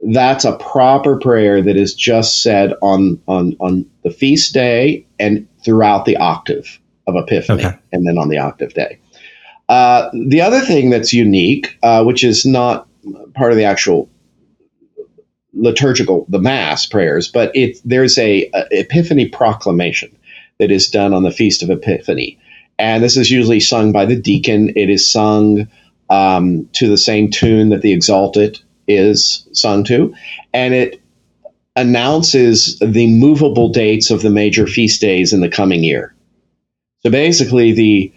[0.00, 5.48] that's a proper prayer that is just said on on on the feast day and
[5.64, 7.78] throughout the octave of Epiphany, okay.
[7.92, 8.98] and then on the octave day.
[9.68, 12.88] Uh, the other thing that's unique, uh, which is not
[13.34, 14.08] part of the actual
[15.54, 20.16] liturgical, the Mass prayers, but it there's a, a Epiphany proclamation
[20.58, 22.38] that is done on the feast of Epiphany,
[22.78, 24.70] and this is usually sung by the deacon.
[24.76, 25.68] It is sung
[26.10, 30.14] um, to the same tune that the Exsultet is sung to,
[30.52, 31.00] and it
[31.76, 36.14] announces the movable dates of the major feast days in the coming year.
[37.00, 38.12] So basically, the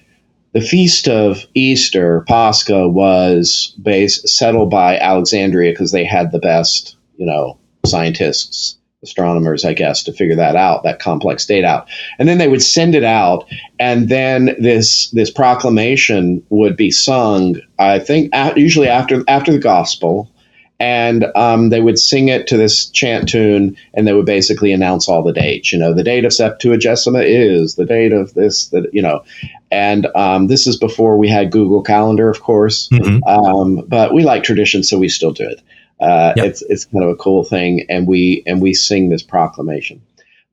[0.54, 6.98] the feast of Easter, Pascha, was based settled by Alexandria because they had the best,
[7.18, 11.88] you know, scientists, astronomers, I guess, to figure that out, that complex date out.
[12.18, 13.46] And then they would send it out,
[13.80, 17.58] and then this this proclamation would be sung.
[17.78, 20.32] I think usually after after the gospel,
[20.80, 25.10] and um, they would sing it to this chant tune, and they would basically announce
[25.10, 25.74] all the dates.
[25.74, 29.24] You know, the date of Septuagesima is the date of this, that you know,
[29.72, 32.88] and um, this is before we had Google Calendar, of course.
[32.90, 33.24] Mm-hmm.
[33.24, 35.62] Um, but we like tradition, so we still do it.
[36.00, 36.46] Uh, yep.
[36.46, 40.02] It's it's kind of a cool thing, and we and we sing this proclamation.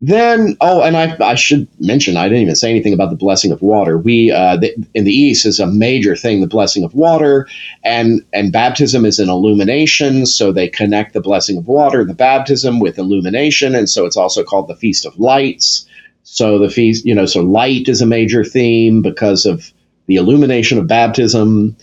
[0.03, 3.51] Then, oh, and I, I should mention, I didn't even say anything about the blessing
[3.51, 3.97] of water.
[3.97, 7.49] We uh, the, in the East is a major thing, the blessing of water,
[7.83, 10.27] and and baptism is an illumination.
[10.27, 14.45] So they connect the blessing of water, the baptism, with illumination, and so it's also
[14.45, 15.87] called the Feast of Lights.
[16.25, 19.73] So the feast, you know, so light is a major theme because of
[20.07, 21.75] the illumination of baptism.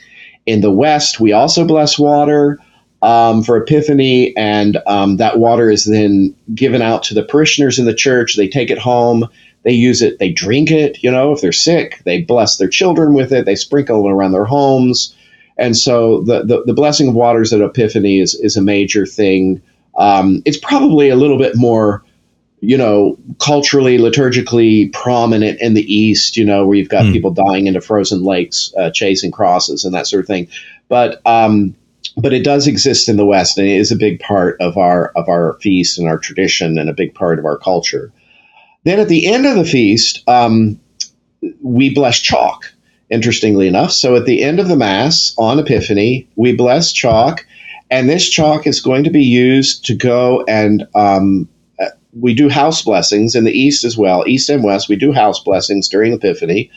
[0.46, 2.60] In the West, we also bless water.
[3.04, 7.86] Um, for Epiphany, and um, that water is then given out to the parishioners in
[7.86, 8.38] the church.
[8.38, 9.28] They take it home,
[9.64, 11.04] they use it, they drink it.
[11.04, 13.46] You know, if they're sick, they bless their children with it.
[13.46, 15.14] They sprinkle it around their homes,
[15.58, 19.62] and so the the, the blessing of waters at Epiphany is is a major thing.
[19.98, 22.04] Um, it's probably a little bit more
[22.62, 27.12] you know, culturally, liturgically prominent in the East, you know, where you've got mm.
[27.12, 30.48] people dying into frozen lakes, uh, chasing crosses and that sort of thing.
[30.88, 31.76] But um,
[32.18, 35.12] but it does exist in the West, and it is a big part of our
[35.16, 38.12] of our feast and our tradition, and a big part of our culture.
[38.84, 40.80] Then at the end of the feast, um,
[41.62, 42.74] we bless chalk.
[43.10, 47.46] Interestingly enough, so at the end of the Mass on Epiphany, we bless chalk,
[47.92, 51.48] and this chalk is going to be used to go and um,
[51.80, 51.90] uh,
[52.20, 54.90] we do house blessings in the East as well, East and West.
[54.90, 56.72] We do house blessings during Epiphany.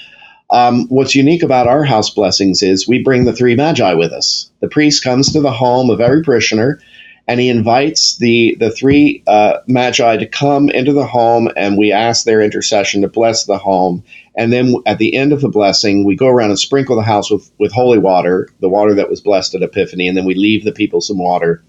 [0.50, 4.50] Um, what's unique about our house blessings is we bring the three magi with us.
[4.60, 6.80] The priest comes to the home of every parishioner
[7.28, 11.90] and he invites the, the three uh, magi to come into the home and we
[11.90, 14.04] ask their intercession to bless the home.
[14.36, 17.30] And then at the end of the blessing, we go around and sprinkle the house
[17.30, 20.06] with, with holy water, the water that was blessed at Epiphany.
[20.06, 21.64] And then we leave the people some water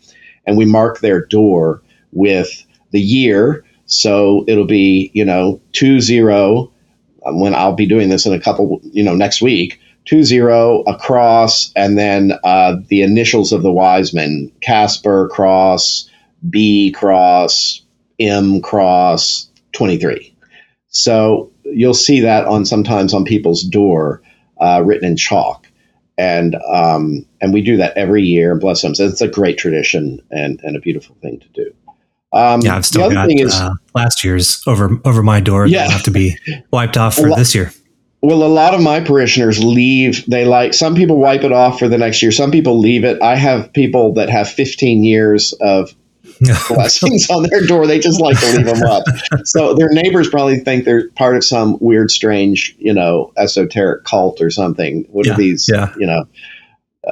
[0.45, 3.65] and we mark their door with the year.
[3.87, 6.71] So it'll be, you know, 2 0
[7.31, 11.71] when I'll be doing this in a couple, you know, next week, two zero across,
[11.75, 16.09] and then uh, the initials of the wise men: Casper cross,
[16.49, 17.81] B cross,
[18.19, 20.35] M cross, twenty three.
[20.89, 24.21] So you'll see that on sometimes on people's door,
[24.59, 25.67] uh, written in chalk,
[26.17, 28.55] and um, and we do that every year.
[28.55, 28.95] Bless them.
[28.95, 31.73] So it's a great tradition and and a beautiful thing to do.
[32.33, 35.65] Um, yeah, I've still got is, uh, last year's over over my door.
[35.65, 36.37] Yeah, have to be
[36.71, 37.71] wiped off for this year.
[38.21, 40.25] Well, a lot of my parishioners leave.
[40.25, 42.31] They like some people wipe it off for the next year.
[42.31, 43.21] Some people leave it.
[43.21, 45.95] I have people that have 15 years of
[46.67, 47.87] blessings on their door.
[47.87, 49.03] They just like to leave them up.
[49.45, 54.41] So their neighbors probably think they're part of some weird, strange, you know, esoteric cult
[54.41, 55.05] or something.
[55.09, 55.69] What yeah, are these?
[55.71, 55.93] Yeah.
[55.97, 56.25] You know,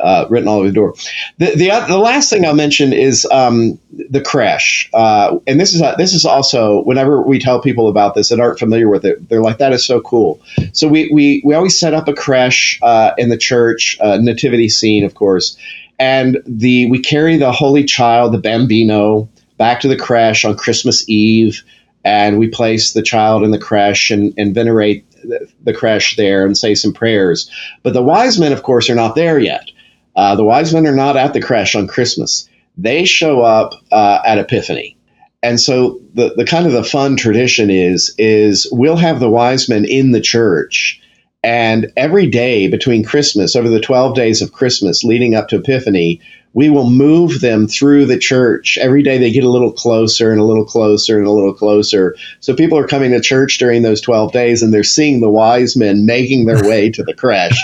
[0.02, 0.93] uh, written all over the door.
[1.38, 5.82] The, the, the last thing I'll mention is um, the creche, uh, and this is
[5.82, 9.28] a, this is also whenever we tell people about this that aren't familiar with it,
[9.30, 10.41] they're like, "That is so cool."
[10.74, 14.70] So we we, we always set up a creche uh, in the church, uh, nativity
[14.70, 15.58] scene, of course,
[16.00, 21.08] and the we carry the Holy Child, the Bambino, back to the creche on Christmas
[21.08, 21.64] Eve,
[22.04, 26.46] and we place the child in the creche and, and venerate the, the creche there
[26.46, 27.50] and say some prayers.
[27.84, 29.72] But the wise men, of course, are not there yet.
[30.16, 32.47] Uh, the wise men are not at the creche on Christmas.
[32.78, 34.97] They show up uh, at Epiphany.
[35.43, 39.70] And so the, the kind of the fun tradition is is we'll have the wise
[39.70, 41.01] men in the church
[41.45, 46.20] and every day between Christmas, over the 12 days of Christmas leading up to Epiphany,
[46.56, 48.80] we will move them through the church.
[48.82, 52.16] Every day they get a little closer and a little closer and a little closer.
[52.39, 55.76] So people are coming to church during those 12 days and they're seeing the wise
[55.76, 57.62] men making their way to the creche.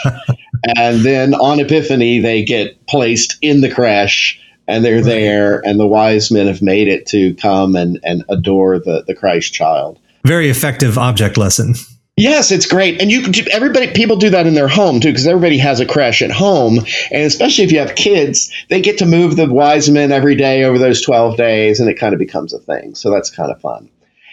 [0.77, 4.37] and then on Epiphany, they get placed in the creche
[4.67, 8.79] and they're there, and the wise men have made it to come and, and adore
[8.79, 9.99] the, the Christ child.
[10.23, 11.73] Very effective object lesson.
[12.21, 15.25] Yes, it's great, and you can everybody people do that in their home too because
[15.25, 16.77] everybody has a creche at home,
[17.09, 20.63] and especially if you have kids, they get to move the wise men every day
[20.63, 22.93] over those twelve days, and it kind of becomes a thing.
[22.93, 23.89] So that's kind of fun.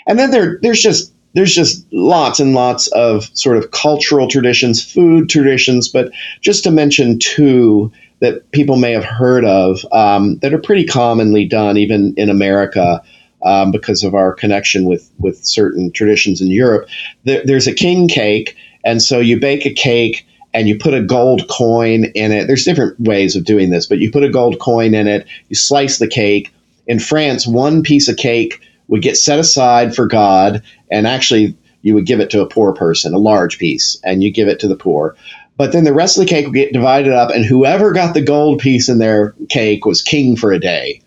[0.06, 4.84] And then there there's just there's just lots and lots of sort of cultural traditions,
[4.84, 6.12] food traditions, but
[6.42, 11.46] just to mention two that people may have heard of um, that are pretty commonly
[11.46, 13.02] done even in America.
[13.48, 16.86] Um, because of our connection with, with certain traditions in Europe,
[17.24, 21.02] there, there's a king cake, and so you bake a cake and you put a
[21.02, 22.46] gold coin in it.
[22.46, 25.56] There's different ways of doing this, but you put a gold coin in it, you
[25.56, 26.52] slice the cake.
[26.86, 31.94] In France, one piece of cake would get set aside for God, and actually you
[31.94, 34.68] would give it to a poor person, a large piece, and you give it to
[34.68, 35.16] the poor.
[35.56, 38.20] But then the rest of the cake would get divided up, and whoever got the
[38.22, 41.00] gold piece in their cake was king for a day.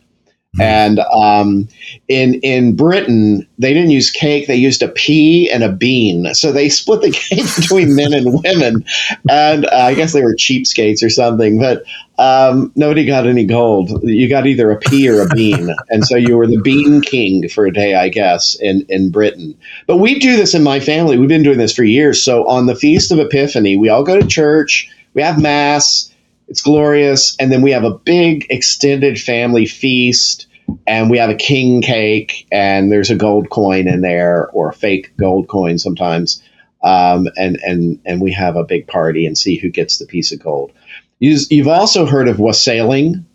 [0.58, 0.62] Mm-hmm.
[0.64, 1.70] And um,
[2.10, 6.34] in in Britain, they didn't use cake; they used a pea and a bean.
[6.34, 8.84] So they split the cake between men and women.
[9.30, 11.58] And uh, I guess they were cheapskates or something.
[11.58, 11.84] But
[12.18, 14.04] um, nobody got any gold.
[14.04, 17.48] You got either a pea or a bean, and so you were the bean king
[17.48, 19.58] for a day, I guess, in in Britain.
[19.88, 21.18] But we do this in my family.
[21.18, 22.22] We've been doing this for years.
[22.22, 24.90] So on the feast of Epiphany, we all go to church.
[25.14, 26.11] We have mass
[26.52, 27.38] it's glorious.
[27.40, 30.48] And then we have a big extended family feast
[30.86, 34.74] and we have a king cake and there's a gold coin in there or a
[34.74, 36.44] fake gold coin sometimes.
[36.84, 40.34] Um, and, and, and we have a big party and see who gets the piece
[40.34, 40.74] of gold.
[41.20, 43.26] You've also heard of wassailing.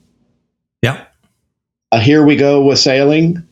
[0.83, 1.05] Yeah.
[1.93, 3.43] a here we go wassailing.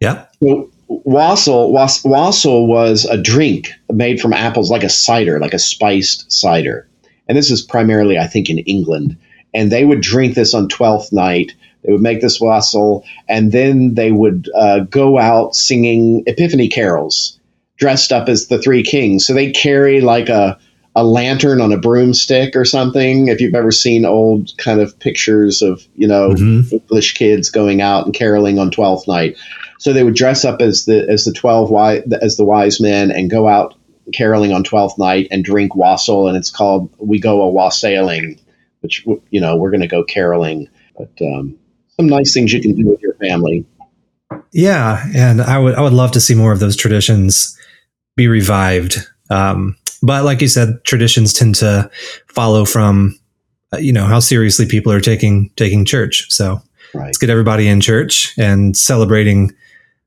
[0.00, 0.26] Yeah.
[0.42, 5.58] So, wassail, was, wassail was a drink made from apples, like a cider, like a
[5.58, 6.87] spiced cider.
[7.28, 9.16] And this is primarily, I think, in England.
[9.54, 11.52] And they would drink this on Twelfth Night.
[11.84, 17.38] They would make this wassail, and then they would uh, go out singing Epiphany carols,
[17.76, 19.26] dressed up as the three kings.
[19.26, 20.58] So they carry like a
[20.98, 23.28] a lantern on a broomstick or something.
[23.28, 26.74] If you've ever seen old kind of pictures of you know mm-hmm.
[26.74, 29.36] English kids going out and caroling on Twelfth Night,
[29.78, 33.12] so they would dress up as the as the twelve wise as the wise men
[33.12, 33.77] and go out
[34.12, 38.40] caroling on Twelfth Night and drink wassail, and it's called we go a wassailing,
[38.80, 40.68] which you know we're going to go caroling.
[40.96, 41.56] But um,
[41.96, 43.66] some nice things you can do with your family.
[44.52, 47.56] Yeah, and I would I would love to see more of those traditions
[48.16, 48.98] be revived.
[49.30, 51.90] Um, but like you said, traditions tend to
[52.28, 53.18] follow from
[53.72, 56.30] uh, you know how seriously people are taking taking church.
[56.30, 56.60] So
[56.94, 57.06] right.
[57.06, 59.52] let's get everybody in church and celebrating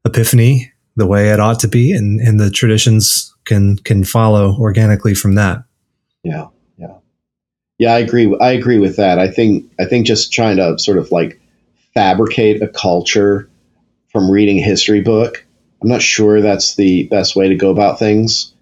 [0.05, 5.13] Epiphany the way it ought to be, and and the traditions can can follow organically
[5.13, 5.63] from that.
[6.23, 6.95] Yeah, yeah,
[7.77, 7.93] yeah.
[7.93, 8.35] I agree.
[8.39, 9.19] I agree with that.
[9.19, 11.41] I think I think just trying to sort of like
[11.93, 13.49] fabricate a culture
[14.11, 15.45] from reading a history book.
[15.81, 18.53] I'm not sure that's the best way to go about things.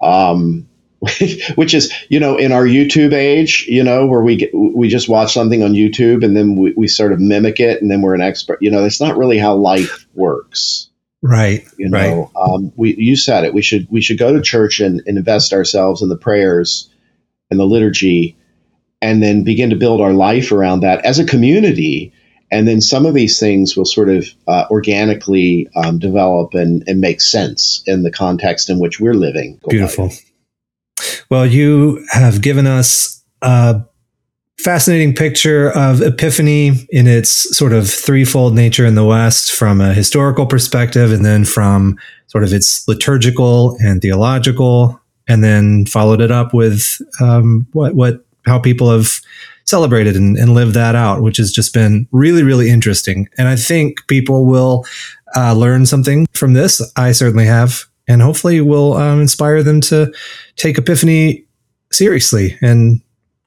[0.00, 0.68] Um,
[1.54, 5.08] which is you know in our YouTube age, you know where we get, we just
[5.08, 8.14] watch something on YouTube and then we, we sort of mimic it and then we're
[8.14, 8.60] an expert.
[8.60, 10.87] You know, that's not really how life works.
[11.22, 11.66] Right.
[11.78, 12.28] You know, right.
[12.36, 13.54] Um, we you said it.
[13.54, 16.88] We should we should go to church and, and invest ourselves in the prayers
[17.50, 18.36] and the liturgy,
[19.02, 22.12] and then begin to build our life around that as a community.
[22.50, 26.98] And then some of these things will sort of uh, organically um, develop and, and
[27.00, 29.60] make sense in the context in which we're living.
[29.68, 30.10] Beautiful.
[31.30, 33.82] Well, you have given us a
[34.58, 39.94] fascinating picture of Epiphany in its sort of threefold nature in the West from a
[39.94, 41.96] historical perspective, and then from
[42.26, 48.24] sort of its liturgical and theological, and then followed it up with um, what what
[48.46, 49.20] how people have
[49.64, 53.28] celebrated and, and lived that out, which has just been really really interesting.
[53.38, 54.84] And I think people will
[55.36, 56.82] uh, learn something from this.
[56.96, 60.12] I certainly have and hopefully will um, inspire them to
[60.56, 61.44] take Epiphany
[61.92, 63.00] seriously and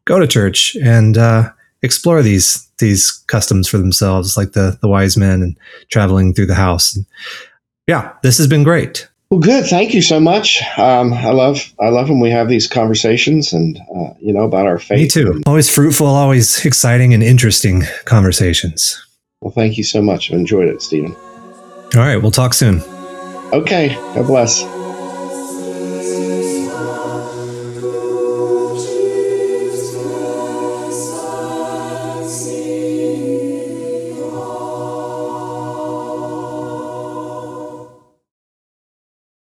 [0.06, 5.18] go to church and uh, explore these these customs for themselves, like the the wise
[5.18, 5.58] men and
[5.90, 6.96] traveling through the house.
[6.96, 7.06] And
[7.88, 9.08] yeah, this has been great.
[9.30, 9.66] Well, good.
[9.66, 10.62] Thank you so much.
[10.78, 14.68] Um, I love I love when we have these conversations and uh, you know about
[14.68, 15.00] our faith.
[15.00, 15.42] Me too.
[15.46, 19.02] Always fruitful, always exciting and interesting conversations.
[19.42, 20.32] Well, thank you so much.
[20.32, 21.16] I've enjoyed it, Stephen.
[21.96, 22.82] All right, we'll talk soon.
[23.54, 23.90] Okay.
[24.16, 24.62] God bless.